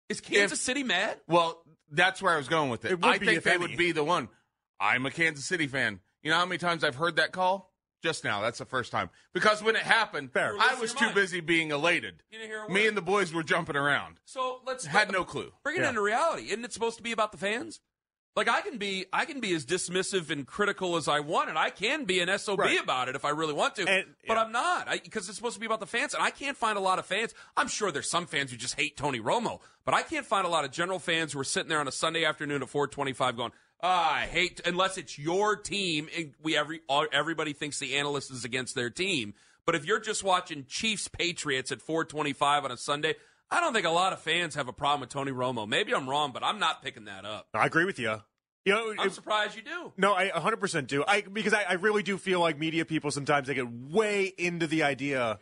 Is 0.09 0.20
Kansas 0.20 0.59
If- 0.59 0.64
City 0.64 0.83
mad? 0.83 1.20
Well, 1.26 1.62
that's 1.90 2.20
where 2.22 2.35
I 2.35 2.37
was 2.38 2.48
going 2.48 2.70
with 2.70 2.85
it. 2.85 2.92
It 2.92 2.98
I 3.02 3.18
think 3.18 3.42
they 3.42 3.52
any. 3.52 3.59
would 3.61 3.76
be 3.76 3.92
the 3.92 4.04
one. 4.04 4.28
I'm 4.81 5.04
a 5.07 5.11
Kansas 5.11 5.44
City 5.44 5.66
fan. 5.66 6.00
You 6.22 6.31
know 6.31 6.37
how 6.38 6.46
many 6.46 6.59
times 6.59 6.85
I've 6.85 6.94
heard 6.96 7.16
that 7.16 7.33
call? 7.33 7.74
Just 8.02 8.22
now. 8.22 8.40
That's 8.40 8.59
the 8.59 8.64
first 8.64 8.92
time. 8.92 9.11
Because 9.35 9.61
when 9.61 9.74
it 9.74 9.83
happened, 9.83 10.33
Fair. 10.33 10.54
I 10.59 10.76
was 10.81 10.94
too 10.94 11.07
mind. 11.07 11.16
busy 11.16 11.40
being 11.40 11.72
elated. 11.72 12.22
You 12.31 12.38
didn't 12.38 12.50
hear 12.50 12.68
Me 12.68 12.87
and 12.87 12.96
the 12.96 13.02
boys 13.02 13.33
were 13.33 13.42
jumping 13.42 13.74
around. 13.74 14.20
So 14.24 14.61
let's 14.64 14.85
Had 14.87 15.11
no 15.11 15.24
clue. 15.24 15.52
Bring 15.64 15.76
it 15.76 15.81
Yeah. 15.83 15.88
into 15.88 16.00
reality. 16.00 16.44
Isn't 16.50 16.64
it 16.64 16.72
supposed 16.72 16.96
to 16.98 17.02
be 17.02 17.11
about 17.11 17.33
the 17.33 17.38
fans? 17.38 17.81
Like 18.36 18.48
I 18.48 18.60
can 18.60 18.78
be, 18.78 19.06
I 19.12 19.24
can 19.24 19.40
be 19.40 19.52
as 19.54 19.66
dismissive 19.66 20.30
and 20.30 20.46
critical 20.46 20.96
as 20.96 21.08
I 21.08 21.18
want, 21.20 21.48
and 21.48 21.58
I 21.58 21.70
can 21.70 22.04
be 22.04 22.20
an 22.20 22.38
sob 22.38 22.60
Right. 22.60 22.80
about 22.80 23.08
it 23.08 23.16
if 23.16 23.24
I 23.24 23.30
really 23.30 23.52
want 23.52 23.74
to. 23.76 23.88
And- 23.88 24.14
but 24.28 24.34
yeah. 24.34 24.42
I'm 24.44 24.52
not 24.52 24.88
because 25.02 25.28
it's 25.28 25.36
supposed 25.36 25.54
to 25.54 25.60
be 25.60 25.66
about 25.66 25.80
the 25.80 25.86
fans, 25.86 26.14
and 26.14 26.22
I 26.22 26.30
can't 26.30 26.56
find 26.56 26.78
a 26.78 26.80
lot 26.80 27.00
of 27.00 27.06
fans. 27.06 27.34
I'm 27.56 27.66
sure 27.66 27.90
there's 27.90 28.08
some 28.10 28.26
fans 28.26 28.52
who 28.52 28.56
just 28.56 28.76
hate 28.76 28.96
Tony 28.96 29.18
Romo, 29.18 29.60
but 29.84 29.92
I 29.94 30.02
can't 30.02 30.24
find 30.26 30.46
a 30.46 30.50
lot 30.50 30.64
of 30.64 30.70
general 30.70 31.00
fans 31.00 31.32
who 31.32 31.40
are 31.40 31.44
sitting 31.44 31.68
there 31.68 31.80
on 31.80 31.88
a 31.88 31.92
Sunday 31.92 32.24
afternoon 32.24 32.62
at 32.62 32.68
4:25 32.68 33.36
going, 33.36 33.50
ah, 33.82 34.14
"I 34.18 34.26
hate," 34.26 34.60
unless 34.64 34.98
it's 34.98 35.18
your 35.18 35.56
team, 35.56 36.08
and 36.16 36.34
we 36.40 36.56
every 36.56 36.80
all, 36.88 37.06
everybody 37.10 37.52
thinks 37.54 37.80
the 37.80 37.96
analyst 37.96 38.30
is 38.30 38.44
against 38.44 38.76
their 38.76 38.90
team. 38.90 39.34
But 39.66 39.74
if 39.74 39.84
you're 39.84 40.00
just 40.00 40.22
watching 40.22 40.64
Chiefs 40.66 41.08
Patriots 41.08 41.72
at 41.72 41.82
4:25 41.82 42.64
on 42.64 42.70
a 42.70 42.76
Sunday. 42.76 43.16
I 43.50 43.61
don't 43.61 43.72
think 43.72 43.87
a 43.87 43.90
lot 43.90 44.12
of 44.12 44.20
fans 44.20 44.54
have 44.54 44.68
a 44.68 44.72
problem 44.72 45.00
with 45.00 45.08
Tony 45.08 45.32
Romo. 45.32 45.66
Maybe 45.66 45.94
I'm 45.94 46.08
wrong, 46.08 46.32
but 46.32 46.44
I'm 46.44 46.58
not 46.58 46.82
picking 46.82 47.06
that 47.06 47.24
up. 47.24 47.48
I 47.54 47.66
agree 47.66 47.84
with 47.84 47.98
you. 47.98 48.16
You 48.64 48.74
know, 48.74 48.94
I'm 48.98 49.11
surprised 49.11 49.56
you 49.56 49.62
do. 49.62 49.92
No, 49.96 50.14
I 50.14 50.28
100% 50.28 50.87
do. 50.87 51.02
I 51.06 51.22
because 51.22 51.54
I, 51.54 51.62
I 51.62 51.72
really 51.74 52.02
do 52.02 52.18
feel 52.18 52.40
like 52.40 52.58
media 52.58 52.84
people 52.84 53.11
sometimes 53.11 53.48
they 53.48 53.54
get 53.54 53.70
way 53.70 54.26
into 54.37 54.66
the 54.66 54.82
idea 54.82 55.38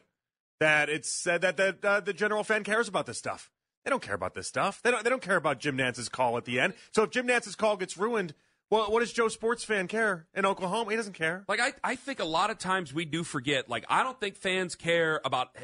that 0.60 0.88
it's 0.88 1.26
uh, 1.26 1.38
that 1.38 1.56
that 1.56 1.84
uh, 1.84 2.00
the 2.00 2.12
general 2.12 2.44
fan 2.44 2.62
cares 2.62 2.86
about 2.86 3.06
this 3.06 3.18
stuff. 3.18 3.50
They 3.84 3.90
don't 3.90 4.02
care 4.02 4.14
about 4.14 4.34
this 4.34 4.46
stuff. 4.46 4.80
They 4.82 4.90
don't. 4.90 5.02
They 5.02 5.10
don't 5.10 5.22
care 5.22 5.36
about 5.36 5.58
Jim 5.58 5.76
Nantz's 5.76 6.08
call 6.08 6.36
at 6.36 6.44
the 6.44 6.60
end. 6.60 6.74
So 6.92 7.02
if 7.02 7.10
Jim 7.10 7.26
Nantz's 7.26 7.56
call 7.56 7.76
gets 7.76 7.96
ruined, 7.96 8.34
well, 8.70 8.90
what 8.90 9.00
does 9.00 9.12
Joe 9.12 9.28
Sports 9.28 9.64
fan 9.64 9.88
care 9.88 10.26
in 10.34 10.44
Oklahoma? 10.44 10.90
He 10.90 10.96
doesn't 10.96 11.14
care. 11.14 11.44
Like 11.48 11.60
I, 11.60 11.72
I 11.82 11.96
think 11.96 12.20
a 12.20 12.24
lot 12.24 12.50
of 12.50 12.58
times 12.58 12.92
we 12.94 13.04
do 13.04 13.24
forget. 13.24 13.68
Like 13.68 13.84
I 13.88 14.02
don't 14.02 14.18
think 14.20 14.36
fans 14.36 14.74
care 14.74 15.20
about 15.24 15.56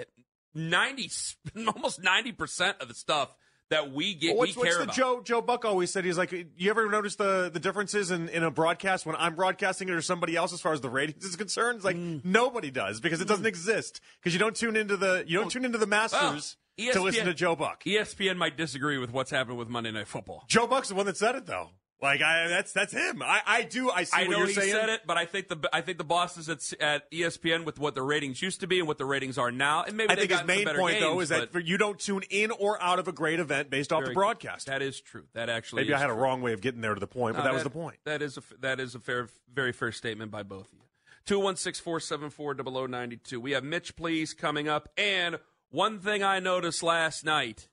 90, 0.55 1.11
almost 1.75 2.03
90% 2.03 2.81
of 2.81 2.89
the 2.89 2.95
stuff 2.95 3.35
that 3.71 3.91
we 3.91 4.13
get, 4.15 4.31
Well, 4.31 4.39
what's, 4.41 4.57
we 4.57 4.61
what's 4.65 4.77
the 4.77 4.83
about. 4.83 4.95
Joe 4.95 5.23
Joe 5.25 5.41
Buck 5.41 5.65
always 5.65 5.91
said? 5.91 6.05
He's 6.05 6.19
like, 6.19 6.31
you 6.33 6.69
ever 6.71 6.91
notice 6.91 7.17
the 7.17 7.51
the 7.51 7.59
differences 7.61 8.11
in, 8.11 8.29
in 8.29 8.43
a 8.43 8.51
broadcast 8.51 9.07
when 9.07 9.17
I'm 9.17 9.35
broadcasting 9.35 9.89
it 9.89 9.93
or 9.95 10.03
somebody 10.03 10.37
else 10.37 10.53
as 10.53 10.61
far 10.61 10.75
as 10.75 10.83
the 10.83 10.91
ratings 10.91 11.25
is 11.25 11.37
concerned? 11.37 11.77
It's 11.77 11.85
like 11.85 11.97
Mm. 11.97 12.23
nobody 12.23 12.71
does 12.71 13.01
because 13.01 13.23
it 13.23 13.29
doesn't 13.29 13.47
exist 13.47 14.01
because 14.21 14.35
you 14.35 14.39
don't 14.41 14.55
tune 14.55 14.77
into 14.77 14.97
the 14.99 15.25
you 15.27 15.39
don't 15.39 15.51
tune 15.51 15.65
into 15.65 15.79
the 15.79 15.87
Masters 15.87 16.57
Well, 16.79 16.93
to 16.93 17.01
listen 17.03 17.25
to 17.25 17.33
Joe 17.35 17.57
Buck. 17.57 17.83
ESPN 17.85 18.37
might 18.37 18.59
disagree 18.59 18.99
with 18.99 19.11
what's 19.11 19.31
happening 19.31 19.57
with 19.57 19.69
Monday 19.69 19.91
Night 19.91 20.09
Football. 20.09 20.45
Joe 20.49 20.67
Buck's 20.67 20.89
the 20.89 20.95
one 20.95 21.07
that 21.07 21.17
said 21.17 21.35
it 21.35 21.47
though. 21.47 21.71
Like 22.03 22.21
I, 22.21 22.49
that's 22.49 22.73
that's 22.73 22.93
him. 22.93 23.23
I, 23.23 23.43
I 23.47 23.63
do. 23.63 23.89
I 23.89 24.03
see 24.03 24.17
I 24.17 24.23
what 24.23 24.31
know 24.33 24.39
you're 24.39 24.47
he 24.49 24.55
saying. 24.55 24.73
said 24.73 24.89
it, 24.89 25.03
but 25.07 25.17
I 25.17 25.25
think 25.25 25.47
the 25.47 25.71
I 25.73 25.83
think 25.83 25.99
the 25.99 26.05
bosses 26.05 26.49
at 26.49 26.73
at 26.83 27.09
ESPN 27.13 27.65
with 27.65 27.79
what 27.79 27.95
the 27.95 28.03
ratings 28.03 28.43
used 28.43 28.59
to 28.61 28.67
be 28.67 28.81
and 28.81 28.89
what 28.89 28.99
the 28.99 29.05
ratings 29.05 29.39
are 29.39 29.53
now, 29.53 29.85
and 29.85 29.97
maybe 29.97 30.11
I 30.11 30.17
think 30.17 30.33
his 30.33 30.45
main 30.45 30.67
point 30.67 30.99
though 30.99 31.21
is 31.21 31.29
that 31.29 31.53
for, 31.53 31.61
you 31.61 31.79
don't 31.79 32.01
tune 32.01 32.25
in 32.29 32.51
or 32.51 32.83
out 32.83 32.99
of 32.99 33.07
a 33.07 33.13
great 33.13 33.39
event 33.39 33.71
based 33.71 33.93
off 33.93 34.01
the 34.01 34.07
good. 34.09 34.15
broadcast. 34.15 34.67
That 34.67 34.83
is 34.83 35.01
true. 35.01 35.27
That 35.35 35.49
actually 35.49 35.85
Maybe 35.85 35.95
I 35.95 35.99
had 35.99 36.11
a 36.11 36.15
wrong 36.15 36.43
way 36.43 36.53
of 36.53 36.61
getting 36.61 36.81
there 36.81 36.95
to 36.95 37.01
the 37.01 37.07
point, 37.07 37.37
but 37.37 37.45
No, 37.45 37.45
that 37.45 37.55
was 37.55 37.63
the 37.63 37.71
point. 37.71 37.99
That 38.05 38.21
is 38.21 38.37
a 38.37 38.43
that 38.61 38.81
is 38.81 38.97
a 38.97 38.99
fair, 38.99 39.29
very 39.55 39.73
fair 39.73 39.93
statement 39.93 40.33
by 40.33 40.43
both 40.43 40.67
of 40.67 40.73
you. 40.73 40.79
Two 41.25 41.39
one 41.39 41.55
six 41.55 41.79
four 41.79 42.01
seven 42.01 42.31
four 42.31 42.51
oh 42.51 42.51
oh 42.51 42.55
double 42.55 42.79
o 42.79 42.87
ninety 42.87 43.17
two. 43.17 43.41
We 43.41 43.53
have 43.53 43.63
Mitch 43.63 43.95
Please 43.95 44.35
coming 44.35 44.69
up, 44.69 44.89
and 44.97 45.39
one 45.71 46.01
thing 46.01 46.25
I 46.25 46.41
noticed 46.41 46.83
last 46.83 47.25
night 47.25 47.69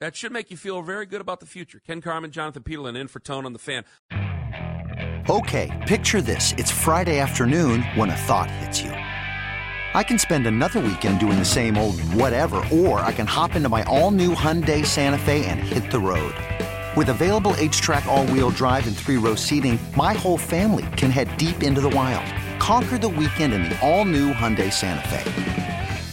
that 0.00 0.16
should 0.16 0.32
make 0.32 0.50
you 0.50 0.56
feel 0.56 0.82
very 0.82 1.06
good 1.06 1.20
about 1.20 1.40
the 1.40 1.46
future. 1.46 1.80
Ken 1.86 2.00
Carman, 2.00 2.30
Jonathan 2.30 2.62
Peterlin 2.62 2.96
in 2.96 3.06
for 3.06 3.20
Tone 3.20 3.46
on 3.46 3.52
the 3.52 3.58
Fan. 3.58 3.84
Okay, 5.28 5.84
picture 5.86 6.20
this. 6.22 6.52
It's 6.58 6.70
Friday 6.70 7.20
afternoon 7.20 7.82
when 7.94 8.10
a 8.10 8.16
thought 8.16 8.50
hits 8.50 8.82
you. 8.82 8.90
I 8.90 10.02
can 10.02 10.18
spend 10.18 10.46
another 10.46 10.80
weekend 10.80 11.20
doing 11.20 11.38
the 11.38 11.44
same 11.44 11.76
old 11.76 12.00
whatever, 12.14 12.62
or 12.72 13.00
I 13.00 13.12
can 13.12 13.26
hop 13.26 13.54
into 13.54 13.68
my 13.68 13.82
all 13.84 14.10
new 14.10 14.34
Hyundai 14.34 14.84
Santa 14.86 15.18
Fe 15.18 15.44
and 15.46 15.60
hit 15.60 15.90
the 15.90 15.98
road. 15.98 16.34
With 16.96 17.10
available 17.10 17.54
H 17.58 17.80
track, 17.80 18.06
all 18.06 18.26
wheel 18.28 18.50
drive, 18.50 18.86
and 18.86 18.96
three 18.96 19.16
row 19.16 19.34
seating, 19.34 19.78
my 19.96 20.14
whole 20.14 20.38
family 20.38 20.86
can 20.96 21.10
head 21.10 21.36
deep 21.36 21.62
into 21.62 21.80
the 21.80 21.90
wild. 21.90 22.26
Conquer 22.60 22.98
the 22.98 23.08
weekend 23.08 23.52
in 23.52 23.64
the 23.64 23.78
all 23.86 24.04
new 24.04 24.32
Hyundai 24.32 24.72
Santa 24.72 25.06
Fe. 25.08 25.59